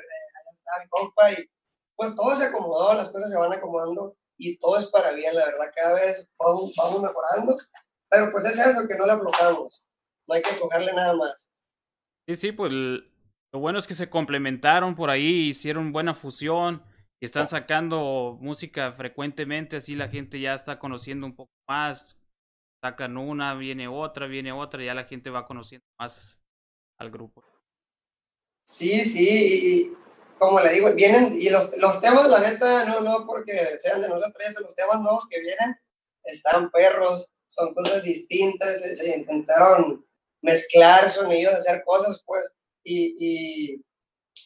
está 0.54 0.82
mi 0.82 0.90
compa 0.90 1.32
y 1.32 1.50
pues 1.96 2.16
todo 2.16 2.36
se 2.36 2.46
acomodó, 2.46 2.94
las 2.96 3.12
cosas 3.12 3.30
se 3.30 3.38
van 3.38 3.54
acomodando 3.54 4.18
y 4.38 4.58
todo 4.58 4.80
es 4.80 4.88
para 4.88 5.12
bien, 5.12 5.36
la 5.36 5.46
verdad, 5.46 5.72
cada 5.74 5.94
vez 5.96 6.28
vamos, 6.38 6.74
vamos 6.76 7.02
mejorando 7.02 7.58
pero 8.10 8.32
pues 8.32 8.46
es 8.46 8.58
eso, 8.58 8.88
que 8.88 8.98
no 8.98 9.06
le 9.06 9.14
aflojamos. 9.14 9.84
No 10.28 10.36
hay 10.36 10.42
que 10.42 10.58
cogerle 10.58 10.94
nada 10.94 11.16
más. 11.16 11.50
Sí, 12.28 12.36
sí, 12.36 12.52
pues 12.52 12.72
lo 12.72 13.60
bueno 13.60 13.78
es 13.78 13.88
que 13.88 13.94
se 13.94 14.10
complementaron 14.10 14.96
por 14.96 15.10
ahí, 15.10 15.50
hicieron 15.50 15.92
buena 15.92 16.14
fusión 16.14 16.84
y 17.20 17.26
están 17.26 17.48
sacando 17.48 18.38
música 18.42 18.92
frecuentemente, 18.94 19.78
así 19.78 19.96
la 19.96 20.08
gente 20.08 20.40
ya 20.40 20.56
está 20.56 20.80
conociendo 20.80 21.26
un 21.26 21.36
poco 21.36 21.52
más. 21.68 22.18
Sacan 22.84 23.18
una, 23.18 23.56
viene 23.56 23.88
otra, 23.88 24.28
viene 24.28 24.52
otra, 24.52 24.84
ya 24.84 24.94
la 24.94 25.06
gente 25.06 25.30
va 25.30 25.48
conociendo 25.48 25.86
más 26.00 26.40
al 27.00 27.10
grupo. 27.10 27.44
Sí, 28.66 29.04
sí, 29.04 29.92
y 29.92 29.98
como 30.40 30.60
le 30.60 30.74
digo, 30.74 30.92
vienen, 30.94 31.40
y 31.40 31.50
los, 31.50 31.78
los 31.78 32.02
temas, 32.02 32.28
la 32.28 32.40
neta, 32.40 32.86
no, 32.86 33.00
no 33.02 33.26
porque 33.28 33.78
sean 33.80 34.02
de 34.02 34.10
nosotros, 34.10 34.34
los 34.60 34.76
temas 34.76 35.02
nuevos 35.02 35.28
que 35.30 35.40
vienen 35.40 35.76
están 36.24 36.72
perros 36.72 37.32
son 37.48 37.76
cosas 37.76 38.04
distintas, 38.04 38.82
se, 38.82 39.18
intentaron 39.18 40.04
mezclar 40.42 41.12
sonidos, 41.12 41.54
hacer 41.54 41.84
cosas, 41.86 42.24
pues, 42.26 42.44
y, 42.84 43.16
y, 43.20 43.86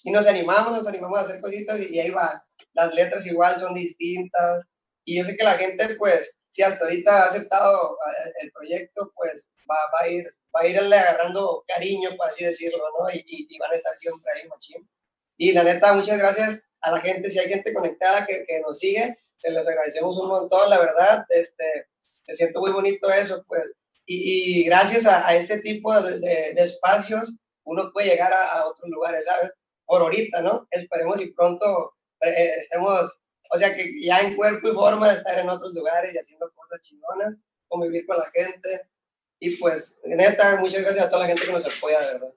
y, 0.04 0.12
nos 0.12 0.28
animamos, 0.28 0.74
nos 0.74 0.88
animamos 0.88 1.18
a 1.20 1.22
hacer 1.22 1.40
cositas 1.42 1.80
y, 1.80 1.98
ahí 2.00 2.12
va. 2.12 2.46
Las 2.74 2.94
letras 2.94 3.26
igual 3.26 3.58
son 3.58 3.74
distintas 3.74 4.66
y 5.06 5.18
yo 5.18 5.26
sé 5.26 5.38
que 5.38 5.44
la 5.46 5.58
gente, 5.58 5.96
pues, 5.96 6.38
si 6.50 6.62
hasta 6.62 6.86
ahorita 6.86 7.24
ha 7.24 7.26
aceptado 7.28 7.94
eh, 7.94 8.32
el 8.42 8.52
proyecto, 8.52 9.14
pues 9.16 9.50
va, 9.70 9.76
va, 9.94 10.06
a 10.06 10.10
ir 10.10 10.36
va 10.56 10.62
a 10.62 10.68
irle 10.68 10.96
agarrando 10.96 11.64
cariño, 11.68 12.16
por 12.18 12.28
así 12.28 12.46
decirlo, 12.46 12.84
¿no? 12.98 13.10
Y, 13.10 13.24
y, 13.50 13.58
van 13.58 13.72
a 13.72 13.76
estar 13.76 13.96
siempre 13.96 14.32
ahí, 14.34 14.48
machín. 14.48 14.90
Y 15.38 15.52
la 15.52 15.64
neta, 15.64 15.94
muchas 15.94 16.18
gracias 16.18 16.64
a 16.82 16.92
la 16.92 17.02
gente, 17.02 17.30
si 17.30 17.40
hay 17.40 17.50
gente 17.50 17.74
conectada 17.74 18.26
que, 18.26 18.46
que 18.46 18.62
nos 18.62 18.80
sigue, 18.80 19.16
les 19.44 19.68
agradecemos 19.68 20.18
un 20.20 20.30
montón, 20.30 20.70
la 20.70 20.80
verdad, 20.80 21.26
este, 21.30 21.88
se 22.24 22.34
siente 22.34 22.60
muy 22.60 22.72
bonito 22.72 23.10
eso, 23.10 23.44
pues. 23.48 23.74
Y, 24.06 24.64
gracias 24.64 25.06
a, 25.06 25.36
este 25.36 25.60
tipo 25.60 25.94
de, 26.02 26.54
espacios, 26.58 27.40
uno 27.64 27.92
puede 27.94 28.10
llegar 28.10 28.34
a, 28.34 28.66
otros 28.66 28.90
lugares, 28.90 29.26
¿sabes? 29.26 29.52
Por 29.86 30.02
ahorita, 30.02 30.42
¿no? 30.42 30.68
Esperemos 30.72 31.22
y 31.22 31.32
pronto 31.32 31.94
eh, 32.22 32.56
estemos 32.58 33.22
O 33.52 33.58
sea 33.58 33.76
que 33.76 34.02
ya 34.02 34.20
en 34.20 34.36
cuerpo 34.36 34.68
y 34.68 34.74
forma 34.74 35.10
de 35.12 35.18
estar 35.18 35.38
en 35.38 35.50
otros 35.50 35.74
lugares 35.74 36.14
y 36.14 36.18
haciendo 36.18 36.52
cosas 36.54 36.82
chingonas, 36.82 37.36
convivir 37.68 38.06
con 38.06 38.18
la 38.18 38.30
gente. 38.32 38.90
Y 39.40 39.58
pues, 39.58 40.00
neta, 40.04 40.58
muchas 40.58 40.84
gracias 40.84 41.06
a 41.06 41.10
toda 41.10 41.24
la 41.24 41.28
gente 41.30 41.46
que 41.46 41.54
nos 41.54 41.66
apoya, 41.66 42.00
de 42.02 42.14
verdad. 42.14 42.34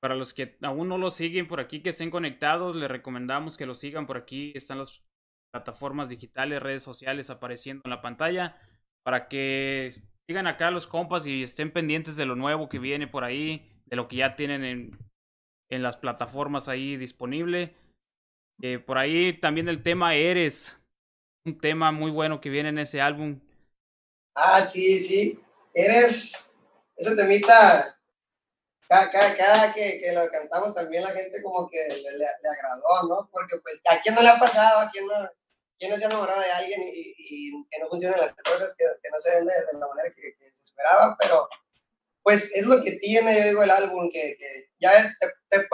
Para 0.00 0.14
los 0.14 0.34
que 0.34 0.56
aún 0.62 0.88
no 0.88 0.98
lo 0.98 1.10
siguen 1.10 1.48
por 1.48 1.60
aquí, 1.60 1.82
que 1.82 1.90
estén 1.90 2.10
conectados, 2.10 2.76
les 2.76 2.90
recomendamos 2.90 3.56
que 3.56 3.66
lo 3.66 3.74
sigan 3.74 4.06
por 4.06 4.16
aquí. 4.16 4.52
Están 4.54 4.78
las 4.78 5.02
plataformas 5.52 6.08
digitales, 6.08 6.62
redes 6.62 6.82
sociales 6.82 7.30
apareciendo 7.30 7.82
en 7.84 7.90
la 7.90 8.02
pantalla 8.02 8.56
para 9.04 9.28
que 9.28 9.94
sigan 10.26 10.46
acá 10.46 10.70
los 10.70 10.86
compas 10.86 11.26
y 11.26 11.42
estén 11.42 11.70
pendientes 11.70 12.16
de 12.16 12.26
lo 12.26 12.34
nuevo 12.34 12.68
que 12.68 12.78
viene 12.78 13.06
por 13.06 13.24
ahí, 13.24 13.68
de 13.86 13.96
lo 13.96 14.08
que 14.08 14.16
ya 14.16 14.34
tienen 14.34 14.64
en, 14.64 14.98
en 15.70 15.82
las 15.82 15.96
plataformas 15.96 16.68
ahí 16.68 16.96
disponible. 16.96 17.74
Eh, 18.62 18.78
por 18.78 18.98
ahí 18.98 19.38
también 19.38 19.68
el 19.68 19.82
tema 19.82 20.14
Eres, 20.14 20.80
un 21.44 21.58
tema 21.58 21.92
muy 21.92 22.10
bueno 22.10 22.40
que 22.40 22.50
viene 22.50 22.70
en 22.70 22.78
ese 22.78 23.00
álbum. 23.00 23.40
Ah, 24.34 24.66
sí, 24.66 24.98
sí. 25.00 25.43
Eres, 25.74 26.54
ese 26.96 27.16
temita, 27.16 27.98
cada, 28.88 29.10
cada, 29.36 29.74
que, 29.74 30.00
que, 30.00 30.12
lo 30.12 30.30
cantamos 30.30 30.74
también 30.74 31.02
la 31.02 31.10
gente 31.10 31.42
como 31.42 31.68
que 31.68 31.88
le, 31.88 32.16
le, 32.16 32.26
agradó, 32.26 33.08
¿no? 33.08 33.28
Porque 33.32 33.56
pues 33.62 33.80
a 33.90 34.00
quién 34.00 34.14
no 34.14 34.22
le 34.22 34.28
ha 34.28 34.38
pasado, 34.38 34.80
a 34.80 34.90
quién 34.90 35.06
no, 35.06 35.14
quién 35.78 35.90
no 35.90 35.98
se 35.98 36.04
ha 36.04 36.06
enamorado 36.06 36.40
de 36.40 36.50
alguien 36.50 36.80
y, 36.92 37.14
y 37.18 37.66
que 37.70 37.80
no 37.80 37.88
funcionan 37.88 38.20
las 38.20 38.34
cosas, 38.34 38.74
que, 38.76 38.84
que 39.02 39.10
no 39.10 39.18
se 39.18 39.32
den 39.32 39.46
de, 39.46 39.52
la 39.72 39.88
manera 39.88 40.14
que, 40.14 40.36
se 40.52 40.62
esperaba, 40.62 41.16
pero 41.18 41.48
pues 42.22 42.54
es 42.54 42.64
lo 42.66 42.82
que 42.82 42.92
tiene, 42.92 43.36
yo 43.36 43.44
digo, 43.44 43.62
el 43.62 43.70
álbum, 43.70 44.08
que, 44.10 44.36
que 44.38 44.70
ya 44.78 44.92
te, 45.18 45.26
te, 45.48 45.58
te, 45.58 45.68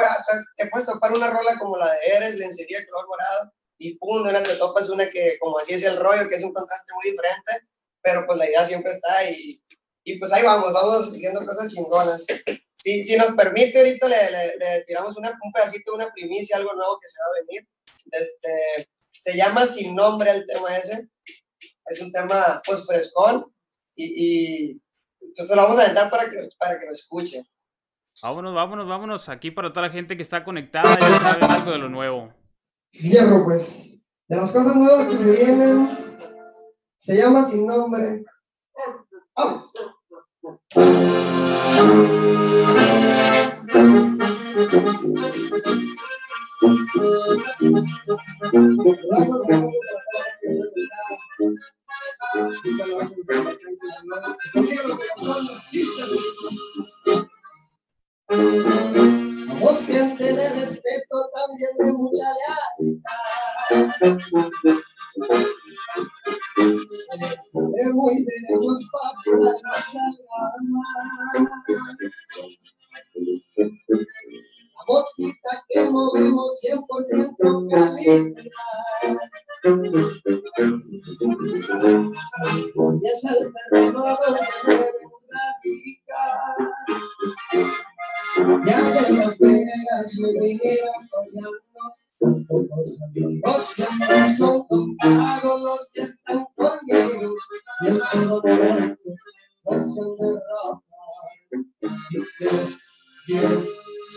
te, 0.57 0.67
puedes 0.67 0.87
topar 0.87 1.13
una 1.13 1.29
rola 1.29 1.59
como 1.59 1.77
la 1.77 1.93
de 1.93 2.07
Eres, 2.07 2.37
lencería 2.37 2.85
color 2.87 3.07
morado, 3.07 3.53
y 3.79 3.97
pum, 3.99 4.23
de 4.23 4.31
una 4.31 4.43
te 4.43 4.57
topas 4.57 4.89
una 4.89 5.09
que 5.11 5.39
como 5.39 5.59
así 5.59 5.75
es 5.75 5.83
el 5.85 5.97
rollo, 5.97 6.29
que 6.29 6.37
es 6.37 6.43
un 6.43 6.53
contraste 6.53 6.93
muy 6.95 7.11
diferente, 7.11 7.69
pero 8.03 8.27
pues 8.27 8.39
la 8.39 8.47
idea 8.47 8.65
siempre 8.65 8.93
está 8.93 9.25
y, 9.31 9.63
y 10.11 10.19
pues 10.19 10.33
ahí 10.33 10.43
vamos, 10.43 10.73
vamos 10.73 11.13
diciendo 11.13 11.45
cosas 11.45 11.73
chingonas. 11.73 12.27
Si, 12.75 13.05
si 13.05 13.17
nos 13.17 13.33
permite, 13.33 13.79
ahorita 13.79 14.09
le, 14.09 14.31
le, 14.31 14.57
le 14.57 14.85
tiramos 14.85 15.17
una, 15.17 15.39
un 15.43 15.53
pedacito, 15.53 15.95
una 15.95 16.11
primicia, 16.13 16.57
algo 16.57 16.75
nuevo 16.75 16.99
que 17.01 17.09
se 17.09 17.19
va 17.19 17.27
a 17.27 17.45
venir. 17.45 17.69
Este, 18.11 18.91
se 19.13 19.37
llama 19.37 19.67
Sin 19.67 19.95
Nombre 19.95 20.31
el 20.31 20.47
tema 20.47 20.77
ese. 20.77 21.09
Es 21.87 22.01
un 22.01 22.11
tema 22.11 22.63
pues 22.65 22.87
frescón 22.87 23.53
y, 23.95 24.05
y 24.05 24.83
entonces 25.21 25.55
lo 25.55 25.63
vamos 25.63 25.79
a 25.79 25.83
aventar 25.83 26.11
para 26.11 26.29
que, 26.29 26.49
para 26.59 26.79
que 26.79 26.87
lo 26.87 26.93
escuchen. 26.93 27.47
Vámonos, 28.23 28.55
vámonos, 28.55 28.89
vámonos. 28.89 29.29
Aquí 29.29 29.51
para 29.51 29.73
toda 29.73 29.87
la 29.87 29.93
gente 29.93 30.17
que 30.17 30.23
está 30.23 30.43
conectada 30.45 30.99
ya 30.99 31.21
saben 31.21 31.45
algo 31.45 31.71
de 31.71 31.79
lo 31.79 31.89
nuevo. 31.89 32.33
Hierro, 32.93 33.45
pues. 33.45 34.07
De 34.27 34.37
las 34.37 34.51
cosas 34.53 34.77
nuevas 34.77 35.09
que 35.09 35.17
se 35.17 35.33
vienen, 35.33 35.99
se 36.97 37.17
llama 37.17 37.43
Sin 37.43 37.67
Nombre. 37.67 38.25
¡Oh! 39.35 39.70
Somos 40.73 40.87
gente 59.87 60.25
de 60.25 60.49
respeto, 60.51 61.31
también 61.35 61.71
de 61.79 61.93
mucha 61.93 62.29
lealtad. 62.39 62.71
De 67.53 67.93
muy 67.93 68.25
derechos 68.25 68.81
para 68.91 69.13
salva 69.83 70.43
La 74.77 74.83
botita 74.87 75.53
que 75.69 75.81
movemos 75.91 76.49
100% 76.63 77.69
calidad. 77.71 78.25
Y 83.03 83.07
es 83.07 83.25
el 83.25 83.53
terreno 83.53 84.01
donde 84.03 84.41
radicar. 85.31 86.57
Ya 88.67 88.79
de 88.81 89.13
las 89.13 89.39
vegas 89.39 90.09
me 90.19 90.31
vinieron 90.33 91.01
paseando. 91.11 91.70
Son 94.37 94.67
contados 94.67 95.63
los 95.63 95.91
que 95.93 96.03
están 96.03 96.45
conmigo. 96.55 97.35
Y 97.83 97.89
en 97.89 97.99
todo 97.99 98.43
momento 98.43 99.11
no 99.65 99.73
se 99.73 100.01
han 100.01 100.17
de 100.19 100.41
robar. 100.49 100.83
Y 102.11 102.17
es 102.45 102.79
bien 103.27 103.67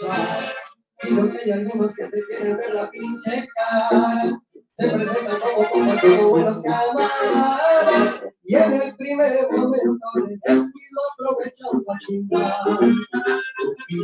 sabido 0.02 1.32
que 1.32 1.38
hay 1.38 1.52
algunos 1.52 1.94
que 1.94 2.06
te 2.06 2.26
quieren 2.26 2.58
ver 2.58 2.74
la 2.74 2.90
pinche 2.90 3.48
cara. 3.56 4.42
Se 4.74 4.90
presentan 4.90 5.40
como 5.40 6.30
buenos 6.30 6.62
camaradas. 6.64 8.24
Y 8.44 8.56
en 8.56 8.74
el 8.74 8.96
primer 8.96 9.48
momento 9.52 10.08
de 10.16 10.38
descuido 10.44 11.00
aprovechan 11.14 11.84
para 11.86 12.00
chingar. 12.00 12.80
Y 13.88 13.98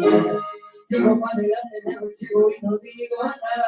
yo 0.00 0.40
sigo 0.88 1.20
para 1.20 1.32
adelante, 1.34 1.76
me 1.84 2.14
sigo 2.14 2.48
y 2.50 2.64
no 2.64 2.78
digo 2.78 3.16
nada. 3.22 3.67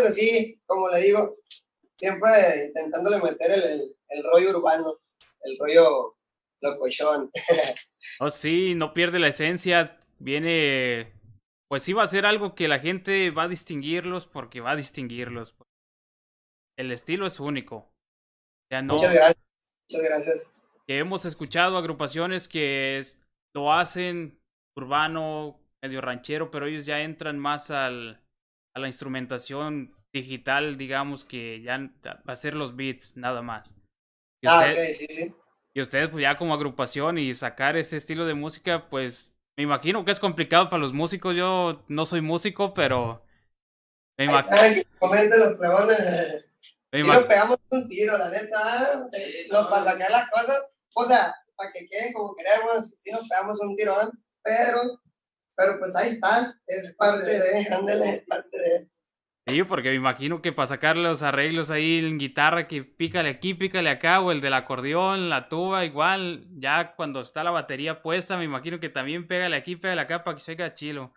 así, 0.00 0.60
como 0.66 0.88
le 0.88 1.00
digo, 1.00 1.36
siempre 1.96 2.66
intentándole 2.66 3.20
meter 3.20 3.50
el, 3.52 3.62
el, 3.62 3.96
el 4.08 4.22
rollo 4.24 4.50
urbano, 4.50 4.98
el 5.42 5.58
rollo 5.58 6.16
locochón. 6.60 7.30
oh, 8.20 8.30
sí, 8.30 8.74
no 8.74 8.94
pierde 8.94 9.18
la 9.18 9.28
esencia, 9.28 9.98
viene, 10.18 11.12
pues 11.68 11.82
sí 11.82 11.92
va 11.92 12.02
a 12.02 12.08
ser 12.08 12.26
algo 12.26 12.54
que 12.54 12.68
la 12.68 12.78
gente 12.78 13.30
va 13.30 13.44
a 13.44 13.48
distinguirlos 13.48 14.26
porque 14.26 14.60
va 14.60 14.72
a 14.72 14.76
distinguirlos. 14.76 15.54
El 16.76 16.90
estilo 16.90 17.26
es 17.26 17.38
único. 17.38 17.92
Ya 18.70 18.82
no, 18.82 18.94
Muchas 18.94 19.14
gracias. 19.14 19.44
Muchas 19.90 20.08
gracias. 20.08 20.50
Que 20.86 20.98
hemos 20.98 21.24
escuchado 21.24 21.76
agrupaciones 21.76 22.48
que 22.48 22.98
es, 22.98 23.20
lo 23.54 23.72
hacen 23.72 24.40
urbano, 24.76 25.60
medio 25.82 26.00
ranchero, 26.00 26.50
pero 26.50 26.66
ellos 26.66 26.84
ya 26.84 27.00
entran 27.00 27.38
más 27.38 27.70
al, 27.70 28.23
a 28.74 28.80
la 28.80 28.88
instrumentación 28.88 29.94
digital, 30.12 30.76
digamos, 30.76 31.24
que 31.24 31.62
ya 31.62 31.78
va 32.04 32.32
a 32.32 32.36
ser 32.36 32.54
los 32.54 32.76
beats, 32.76 33.16
nada 33.16 33.42
más. 33.42 33.74
Y 34.42 34.48
ah, 34.48 34.58
usted, 34.58 34.72
okay, 34.72 34.94
sí, 34.94 35.06
sí. 35.08 35.34
Y 35.76 35.80
ustedes, 35.80 36.08
pues 36.08 36.22
ya 36.22 36.36
como 36.36 36.54
agrupación 36.54 37.18
y 37.18 37.34
sacar 37.34 37.76
ese 37.76 37.96
estilo 37.96 38.26
de 38.26 38.34
música, 38.34 38.88
pues 38.88 39.34
me 39.56 39.64
imagino 39.64 40.04
que 40.04 40.12
es 40.12 40.20
complicado 40.20 40.70
para 40.70 40.80
los 40.80 40.92
músicos. 40.92 41.34
Yo 41.34 41.84
no 41.88 42.06
soy 42.06 42.20
músico, 42.20 42.74
pero 42.74 43.24
me 44.16 44.26
imagino. 44.26 44.56
Ay, 44.56 44.86
comenten 44.98 45.40
los 45.40 45.54
pregones. 45.54 46.44
Y 46.92 47.02
nos 47.02 47.24
pegamos 47.24 47.58
un 47.70 47.88
tiro, 47.88 48.16
la 48.16 48.30
neta, 48.30 49.04
¿eh? 49.12 49.48
nos 49.50 49.66
para 49.66 49.82
sacar 49.82 50.10
las 50.12 50.30
cosas, 50.30 50.68
o 50.94 51.04
sea, 51.04 51.34
para 51.56 51.72
que 51.72 51.88
queden 51.88 52.12
como 52.12 52.36
queremos, 52.36 52.96
sí 53.00 53.10
nos 53.10 53.28
pegamos 53.28 53.58
un 53.60 53.74
tiro, 53.74 54.00
¿eh? 54.00 54.10
pero, 54.44 55.00
pero 55.56 55.78
pues 55.78 55.94
ahí 55.96 56.10
está, 56.10 56.58
es 56.66 56.94
parte 56.96 57.32
de, 57.38 57.68
ándale, 57.74 58.10
es 58.10 58.26
parte 58.26 58.58
de. 58.58 58.88
Sí, 59.46 59.62
porque 59.62 59.90
me 59.90 59.96
imagino 59.96 60.40
que 60.40 60.52
para 60.52 60.66
sacar 60.66 60.96
los 60.96 61.22
arreglos 61.22 61.70
ahí 61.70 61.98
en 61.98 62.18
guitarra, 62.18 62.66
que 62.66 62.82
pícale 62.82 63.28
aquí, 63.28 63.52
pícale 63.52 63.90
acá, 63.90 64.20
o 64.20 64.32
el 64.32 64.40
del 64.40 64.54
acordeón, 64.54 65.28
la 65.28 65.50
tuba, 65.50 65.84
igual, 65.84 66.46
ya 66.58 66.96
cuando 66.96 67.20
está 67.20 67.44
la 67.44 67.50
batería 67.50 68.00
puesta, 68.00 68.38
me 68.38 68.44
imagino 68.44 68.80
que 68.80 68.88
también 68.88 69.28
pégale 69.28 69.56
aquí, 69.56 69.76
pégale 69.76 70.00
acá 70.00 70.24
para 70.24 70.36
que 70.36 70.42
se 70.42 70.74
chilo. 70.74 71.12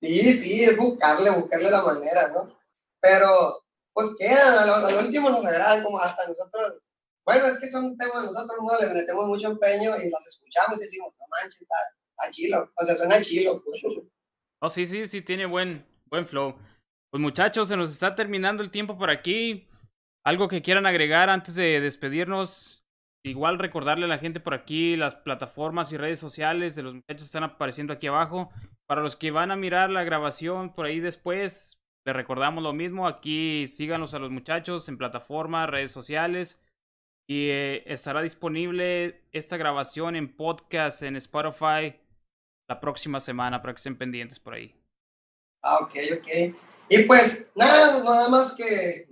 Sí, 0.00 0.38
sí, 0.38 0.64
es 0.64 0.76
buscarle, 0.76 1.30
buscarle 1.30 1.70
la 1.70 1.82
manera, 1.82 2.28
¿no? 2.28 2.58
Pero, 3.00 3.62
pues 3.92 4.08
quedan, 4.18 4.68
al, 4.68 4.96
último 4.96 5.28
nos 5.28 5.44
agradan 5.44 5.82
como 5.82 5.98
hasta 6.00 6.26
nosotros. 6.26 6.80
Bueno, 7.26 7.46
es 7.46 7.58
que 7.58 7.68
son 7.68 7.96
temas, 7.98 8.24
nosotros 8.24 8.58
no 8.62 8.78
le 8.78 8.94
metemos 8.94 9.26
mucho 9.26 9.48
empeño 9.48 9.96
y 9.96 10.10
los 10.10 10.26
escuchamos 10.26 10.78
y 10.78 10.82
decimos, 10.82 11.14
no 11.18 11.26
manches, 11.28 11.66
o 12.76 12.84
sea, 12.84 12.94
suena 12.94 13.20
chilo, 13.20 13.62
pues. 13.64 13.82
Oh, 14.60 14.68
sí, 14.68 14.86
sí, 14.86 15.06
sí, 15.06 15.20
tiene 15.22 15.46
buen, 15.46 15.86
buen 16.06 16.26
flow. 16.26 16.56
Pues 17.10 17.20
muchachos, 17.20 17.68
se 17.68 17.76
nos 17.76 17.92
está 17.92 18.14
terminando 18.14 18.62
el 18.62 18.70
tiempo 18.70 18.96
por 18.96 19.10
aquí. 19.10 19.68
¿Algo 20.24 20.48
que 20.48 20.62
quieran 20.62 20.86
agregar 20.86 21.28
antes 21.28 21.54
de 21.54 21.80
despedirnos? 21.80 22.82
Igual 23.24 23.58
recordarle 23.58 24.06
a 24.06 24.08
la 24.08 24.18
gente 24.18 24.40
por 24.40 24.54
aquí 24.54 24.96
las 24.96 25.14
plataformas 25.14 25.92
y 25.92 25.96
redes 25.96 26.18
sociales 26.18 26.74
de 26.74 26.82
los 26.82 26.94
muchachos 26.94 27.24
están 27.24 27.44
apareciendo 27.44 27.92
aquí 27.92 28.06
abajo. 28.06 28.50
Para 28.86 29.02
los 29.02 29.16
que 29.16 29.30
van 29.30 29.50
a 29.50 29.56
mirar 29.56 29.90
la 29.90 30.02
grabación 30.02 30.74
por 30.74 30.86
ahí 30.86 30.98
después, 31.00 31.78
les 32.06 32.16
recordamos 32.16 32.62
lo 32.62 32.72
mismo. 32.72 33.06
Aquí 33.06 33.66
síganos 33.66 34.14
a 34.14 34.18
los 34.18 34.30
muchachos 34.30 34.88
en 34.88 34.98
plataformas, 34.98 35.70
redes 35.70 35.92
sociales. 35.92 36.60
Y 37.28 37.48
eh, 37.48 37.82
estará 37.86 38.22
disponible 38.22 39.22
esta 39.32 39.56
grabación 39.56 40.16
en 40.16 40.34
podcast 40.34 41.02
en 41.02 41.16
Spotify 41.16 41.98
la 42.68 42.80
próxima 42.80 43.20
semana 43.20 43.60
para 43.60 43.74
que 43.74 43.78
estén 43.78 43.98
pendientes 43.98 44.38
por 44.38 44.54
ahí. 44.54 44.74
Ah, 45.62 45.78
ok, 45.78 45.94
ok. 46.18 46.54
Y 46.88 47.04
pues 47.04 47.50
nada, 47.54 48.02
nada 48.02 48.28
más 48.28 48.52
que 48.54 49.08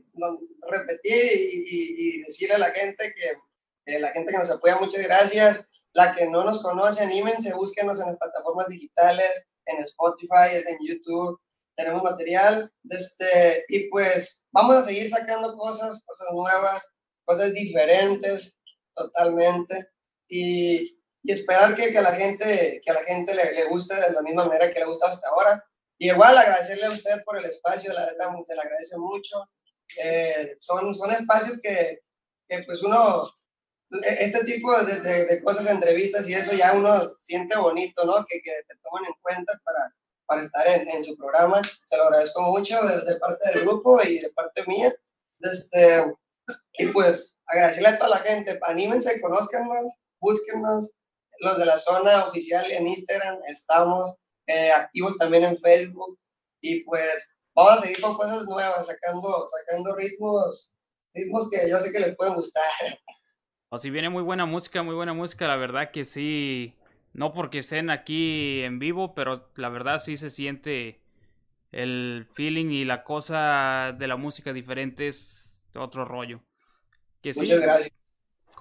repetir 0.69 1.23
y, 1.35 2.23
decirle 2.23 2.55
a 2.55 2.59
la 2.59 2.71
gente 2.71 3.15
que 3.15 3.99
la 3.99 4.11
gente 4.12 4.33
que 4.33 4.38
nos 4.38 4.51
apoya, 4.51 4.79
muchas 4.79 5.03
gracias. 5.03 5.71
La 5.95 6.15
que 6.15 6.29
no 6.29 6.45
nos 6.45 6.62
conoce, 6.62 7.03
anímense, 7.03 7.53
búsquenos 7.53 8.01
en 8.01 8.07
las 8.07 8.17
plataformas 8.17 8.69
digitales, 8.69 9.47
en 9.67 9.79
Spotify, 9.79 10.57
en 10.67 10.79
YouTube. 10.87 11.38
Tenemos 11.77 12.03
material. 12.03 12.73
Este, 12.88 13.65
y 13.69 13.91
pues 13.91 14.47
vamos 14.53 14.77
a 14.77 14.85
seguir 14.85 15.11
sacando 15.11 15.55
cosas, 15.55 16.03
cosas 16.05 16.29
nuevas, 16.33 16.87
cosas 17.25 17.53
diferentes, 17.53 18.57
totalmente. 18.95 19.88
Y, 20.29 21.02
y 21.23 21.33
esperar 21.33 21.77
que, 21.77 21.93
que, 21.93 21.99
a 21.99 22.03
la 22.03 22.15
gente, 22.15 22.81
que 22.85 22.91
a 22.91 22.95
la 22.95 23.05
gente 23.05 23.35
le, 23.35 23.53
le 23.53 23.65
guste 23.65 23.95
de 23.95 24.13
la 24.13 24.23
misma 24.23 24.47
manera 24.47 24.73
que 24.73 24.81
le 24.81 24.87
gusta 24.87 25.09
hasta 25.09 25.29
ahora 25.29 25.65
y 26.03 26.09
igual 26.09 26.37
agradecerle 26.37 26.87
a 26.87 26.91
usted 26.91 27.23
por 27.25 27.39
el 27.39 27.45
espacio, 27.45 27.93
la 27.93 28.07
verdad 28.07 28.31
se 28.45 28.57
le 28.57 28.61
agradece 28.61 28.99
mucho. 28.99 29.49
Eh, 30.03 30.57
son, 30.59 30.93
son 30.97 31.13
espacios 31.13 31.61
que, 31.63 32.01
que, 32.49 32.65
pues 32.65 32.83
uno, 32.83 33.25
e, 34.03 34.25
este 34.25 34.43
tipo 34.45 34.77
de, 34.83 35.27
de, 35.27 35.43
cosas, 35.45 35.65
entrevistas 35.69 36.29
y 36.29 36.35
eso 36.35 36.55
ya 36.55 36.73
uno 36.73 37.09
siente 37.09 37.57
bonito, 37.57 38.05
¿no? 38.05 38.27
Que, 38.27 38.43
que 38.43 38.51
te 38.67 38.75
toman 38.83 39.05
en 39.05 39.15
cuenta 39.23 39.53
para, 39.63 39.95
para 40.27 40.43
estar 40.43 40.67
en, 40.67 40.89
en, 40.89 41.05
su 41.05 41.17
programa. 41.17 41.63
Se 41.87 41.97
lo 41.97 42.03
agradezco 42.03 42.43
mucho 42.43 42.83
de, 42.83 43.03
de, 43.03 43.21
parte 43.21 43.51
del 43.51 43.61
grupo 43.61 44.03
y 44.03 44.19
de 44.19 44.31
parte 44.31 44.65
mía. 44.67 44.93
Este, 45.39 46.05
y 46.79 46.87
pues 46.89 47.39
agradecerle 47.47 47.91
a 47.91 47.99
toda 47.99 48.11
la 48.11 48.19
gente, 48.19 48.59
anímense, 48.63 49.21
conozcannos, 49.21 49.93
búsquennos. 50.19 50.91
Los 51.43 51.59
de 51.59 51.67
la 51.67 51.77
zona 51.77 52.25
oficial 52.25 52.71
en 52.71 52.87
Instagram 52.87 53.41
estamos 53.49 54.15
eh, 54.47 54.71
activos 54.71 55.17
también 55.17 55.43
en 55.43 55.59
Facebook 55.59 56.17
y 56.61 56.85
pues 56.85 57.35
vamos 57.53 57.73
a 57.73 57.81
seguir 57.81 58.01
con 58.01 58.17
cosas 58.17 58.45
nuevas, 58.45 58.87
sacando, 58.87 59.45
sacando 59.49 59.97
ritmos, 59.97 60.73
ritmos 61.13 61.51
que 61.51 61.69
yo 61.69 61.79
sé 61.79 61.91
que 61.91 61.99
les 61.99 62.15
pueden 62.15 62.35
gustar. 62.35 62.63
O 63.71 63.79
si 63.79 63.91
viene 63.91 64.09
muy 64.09 64.23
buena 64.23 64.47
música, 64.47 64.85
muy 64.85 64.95
buena 64.95 65.15
música, 65.15 65.49
la 65.49 65.57
verdad 65.57 65.91
que 65.91 66.05
sí, 66.05 66.77
no 67.13 67.33
porque 67.33 67.59
estén 67.59 67.91
aquí 67.91 68.63
en 68.63 68.79
vivo, 68.79 69.13
pero 69.13 69.51
la 69.57 69.69
verdad 69.69 69.99
sí 69.99 70.17
se 70.17 70.31
siente 70.31 71.01
el 71.73 72.29
feeling 72.35 72.71
y 72.71 72.85
la 72.85 73.03
cosa 73.03 73.97
de 73.99 74.07
la 74.07 74.17
música 74.17 74.53
diferente 74.53 75.09
es 75.09 75.67
otro 75.75 76.05
rollo. 76.05 76.41
Que 77.21 77.33
Muchas 77.35 77.63
gracias. 77.63 78.02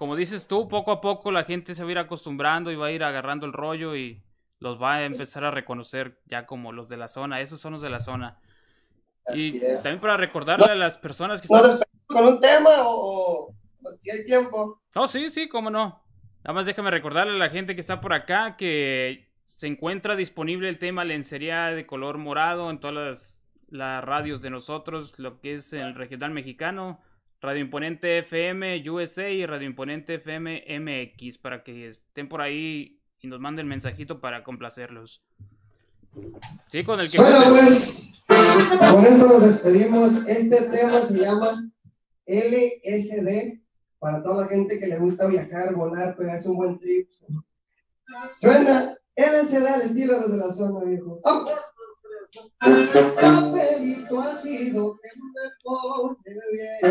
Como 0.02 0.16
dices 0.16 0.48
tú, 0.48 0.66
poco 0.66 0.90
a 0.90 1.00
poco 1.00 1.30
la 1.30 1.44
gente 1.44 1.76
se 1.76 1.84
va 1.84 1.88
a 1.88 1.92
ir 1.92 1.98
acostumbrando 1.98 2.72
y 2.72 2.74
va 2.74 2.86
a 2.86 2.90
ir 2.90 3.04
agarrando 3.04 3.46
el 3.46 3.52
rollo 3.52 3.94
y 3.94 4.20
los 4.58 4.82
va 4.82 4.94
a 4.94 5.04
empezar 5.04 5.44
a 5.44 5.52
reconocer 5.52 6.18
ya 6.26 6.44
como 6.44 6.72
los 6.72 6.88
de 6.88 6.96
la 6.96 7.06
zona, 7.06 7.40
esos 7.40 7.60
son 7.60 7.74
los 7.74 7.82
de 7.82 7.88
la 7.88 8.00
zona. 8.00 8.40
y 9.32 9.60
también 9.60 10.00
para 10.00 10.16
recordarle 10.16 10.72
a 10.72 10.74
las 10.74 10.98
personas 10.98 11.40
que 11.40 11.46
están... 11.46 11.82
con 12.06 12.26
un 12.26 12.40
tema 12.40 12.70
o, 12.80 13.54
si 14.00 14.10
hay 14.10 14.26
tiempo? 14.26 14.82
Oh, 14.96 15.06
sí, 15.06 15.28
sí, 15.28 15.48
cómo 15.48 15.70
no. 15.70 16.02
Nada 16.42 16.52
más 16.52 16.66
déjame 16.66 16.90
recordarle 16.90 17.34
a 17.34 17.38
la 17.38 17.50
gente 17.50 17.76
que 17.76 17.80
está 17.80 18.00
por 18.00 18.12
acá 18.12 18.56
que 18.56 19.30
se 19.44 19.68
encuentra 19.68 20.16
disponible 20.16 20.68
el 20.68 20.80
tema 20.80 21.04
lencería 21.04 21.66
de 21.66 21.86
color 21.86 22.18
morado 22.18 22.72
en 22.72 22.80
todas 22.80 23.20
las, 23.68 24.04
radios 24.04 24.42
de 24.42 24.50
nosotros, 24.50 25.20
lo 25.20 25.40
que 25.40 25.54
es 25.54 25.72
el 25.72 25.94
regional 25.94 26.32
mexicano, 26.32 27.00
Radio 27.42 27.60
Imponente 27.60 28.18
FM 28.18 28.88
USA 28.88 29.28
y 29.28 29.44
Radio 29.44 29.66
Imponente 29.66 30.14
FM 30.14 30.64
MX, 30.78 31.38
para 31.38 31.64
que 31.64 31.88
estén 31.88 32.28
por 32.28 32.40
ahí 32.40 33.00
y 33.20 33.26
nos 33.26 33.40
manden 33.40 33.66
mensajito 33.66 34.20
para 34.20 34.44
complacerlos. 34.44 35.24
Sí, 36.68 36.84
con 36.84 37.00
el 37.00 37.10
que. 37.10 37.18
Bueno, 37.18 37.44
pues, 37.48 38.22
con 38.28 39.06
esto 39.06 39.26
nos 39.26 39.42
despedimos. 39.42 40.12
Este 40.28 40.62
tema 40.70 41.00
se 41.02 41.18
llama 41.18 41.68
LSD. 42.26 43.60
Para 43.98 44.22
toda 44.22 44.44
la 44.44 44.48
gente 44.48 44.78
que 44.78 44.86
le 44.86 44.98
gusta 44.98 45.26
viajar, 45.26 45.74
volar, 45.74 46.14
pegarse 46.14 46.48
un 46.48 46.56
buen 46.56 46.78
trip. 46.78 47.08
Suena 48.38 48.96
LSD 49.16 49.66
al 49.66 49.82
estilo 49.82 50.28
de 50.28 50.36
la 50.36 50.52
zona, 50.52 50.84
viejo. 50.84 51.20
¡Oh! 51.24 51.50
Papelito 52.32 54.20
ha 54.22 54.34
sido 54.34 54.98
que 55.02 55.10
me 55.18 55.50
pone 55.62 56.16
bien. 56.50 56.82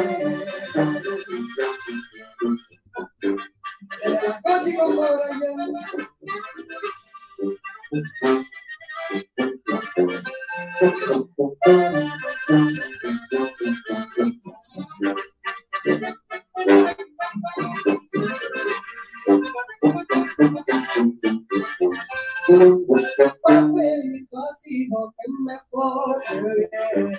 Papelito 23.43 24.41
sido 24.61 25.13
que 25.17 25.25
me 25.45 25.57
pone 25.69 26.41
bien 26.55 27.11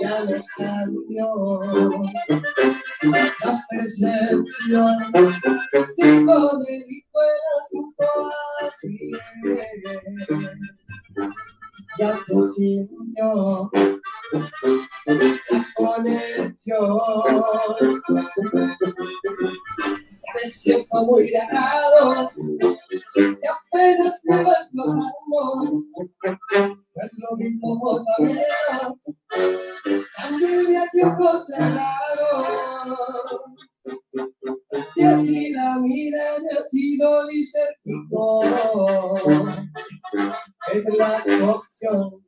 ya 0.00 0.24
me 0.24 0.44
cambió 0.56 1.60
la 3.02 3.66
percepción. 3.70 4.96
Psicodélico 5.86 7.18
el 7.22 7.40
asunto 7.58 8.04
así 8.66 9.12
ya 11.98 12.16
se 12.16 12.34
sintió 12.54 13.70
la 15.06 15.66
conexión. 15.74 16.98
Me 20.40 20.48
siento 20.50 21.04
muy 21.04 21.30
ganado 21.30 22.30
y 23.16 23.22
apenas 23.22 24.20
me 24.24 24.44
va 24.44 24.52
explotando. 24.52 25.84
No 26.22 27.04
es 27.04 27.18
lo 27.18 27.36
mismo 27.36 27.78
vos 27.78 28.04
sabemos, 28.04 28.98
también 30.16 30.76
aquí 30.76 31.00
ojos 31.02 31.46
cerrados. 31.46 32.46
Y 34.94 35.02
aquí 35.02 35.50
la 35.50 35.78
mira 35.80 36.22
ha 36.56 36.62
sido 36.62 37.26
lisérgico, 37.28 38.44
es 40.72 40.84
la 40.96 41.24
opción 41.50 42.27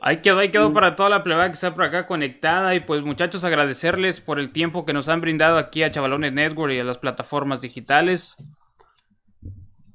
Ahí 0.00 0.20
quedó, 0.20 0.38
ahí 0.38 0.50
quedó 0.50 0.72
para 0.72 0.94
toda 0.94 1.08
la 1.08 1.22
plebada 1.22 1.48
que 1.48 1.54
está 1.54 1.74
por 1.74 1.84
acá 1.84 2.06
conectada. 2.06 2.74
Y 2.74 2.80
pues 2.80 3.02
muchachos, 3.02 3.44
agradecerles 3.44 4.20
por 4.20 4.38
el 4.38 4.52
tiempo 4.52 4.84
que 4.84 4.92
nos 4.92 5.08
han 5.08 5.20
brindado 5.20 5.58
aquí 5.58 5.82
a 5.82 5.90
Chavalones 5.90 6.32
Network 6.32 6.72
y 6.72 6.80
a 6.80 6.84
las 6.84 6.98
plataformas 6.98 7.60
digitales. 7.60 8.36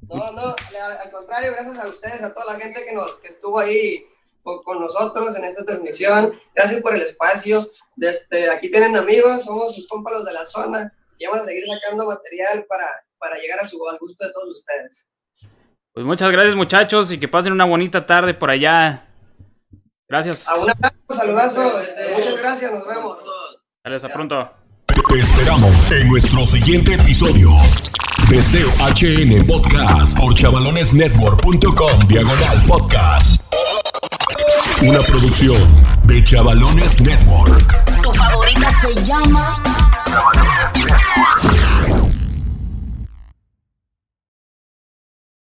No, 0.10 0.32
no, 0.32 0.56
al 1.02 1.12
contrario, 1.12 1.52
gracias 1.52 1.78
a 1.78 1.88
ustedes, 1.88 2.24
a 2.24 2.34
toda 2.34 2.54
la 2.54 2.60
gente 2.60 2.84
que, 2.86 2.94
nos, 2.94 3.14
que 3.18 3.28
estuvo 3.28 3.60
ahí 3.60 4.06
con 4.64 4.80
nosotros 4.80 5.36
en 5.36 5.44
esta 5.44 5.66
transmisión. 5.66 6.40
Gracias 6.56 6.82
por 6.82 6.96
el 6.96 7.02
espacio. 7.02 7.70
Desde 7.96 8.50
aquí 8.50 8.72
tienen 8.72 8.96
amigos, 8.96 9.44
somos 9.44 9.76
sus 9.76 9.88
compas 9.88 10.24
de 10.24 10.32
la 10.32 10.46
zona 10.46 10.94
y 11.18 11.26
vamos 11.26 11.42
a 11.42 11.46
seguir 11.46 11.66
sacando 11.68 12.06
material 12.06 12.66
para, 12.70 12.86
para 13.18 13.38
llegar 13.38 13.60
a 13.60 13.68
su, 13.68 13.78
al 13.90 13.98
gusto 14.00 14.26
de 14.26 14.32
todos 14.32 14.52
ustedes. 14.52 15.10
Pues 15.94 16.06
muchas 16.06 16.32
gracias 16.32 16.56
muchachos 16.56 17.12
y 17.12 17.20
que 17.20 17.28
pasen 17.28 17.52
una 17.52 17.66
bonita 17.66 18.06
tarde 18.06 18.34
por 18.34 18.50
allá. 18.50 19.10
Gracias. 20.08 20.48
A 20.48 20.56
un 20.56 20.70
abrazo, 20.70 20.96
saludazo. 21.10 21.80
Este, 21.82 22.14
muchas 22.14 22.38
gracias, 22.38 22.72
nos 22.72 22.88
vemos. 22.88 23.18
Hasta 23.84 24.10
pronto. 24.10 24.52
Te 24.86 25.20
esperamos 25.20 25.92
en 25.92 26.08
nuestro 26.10 26.46
siguiente 26.46 26.94
episodio. 26.94 27.52
Deseo 28.30 28.70
Podcast 29.46 30.18
por 30.18 30.34
chavalonesnetwork.com 30.34 32.08
diagonal 32.08 32.62
podcast. 32.68 33.42
Una 34.82 35.00
producción 35.00 35.58
de 36.04 36.22
Chavalones 36.24 37.00
Network. 37.00 38.02
Tu 38.02 38.14
favorita 38.14 38.70
se 38.82 38.94
llama. 39.04 39.64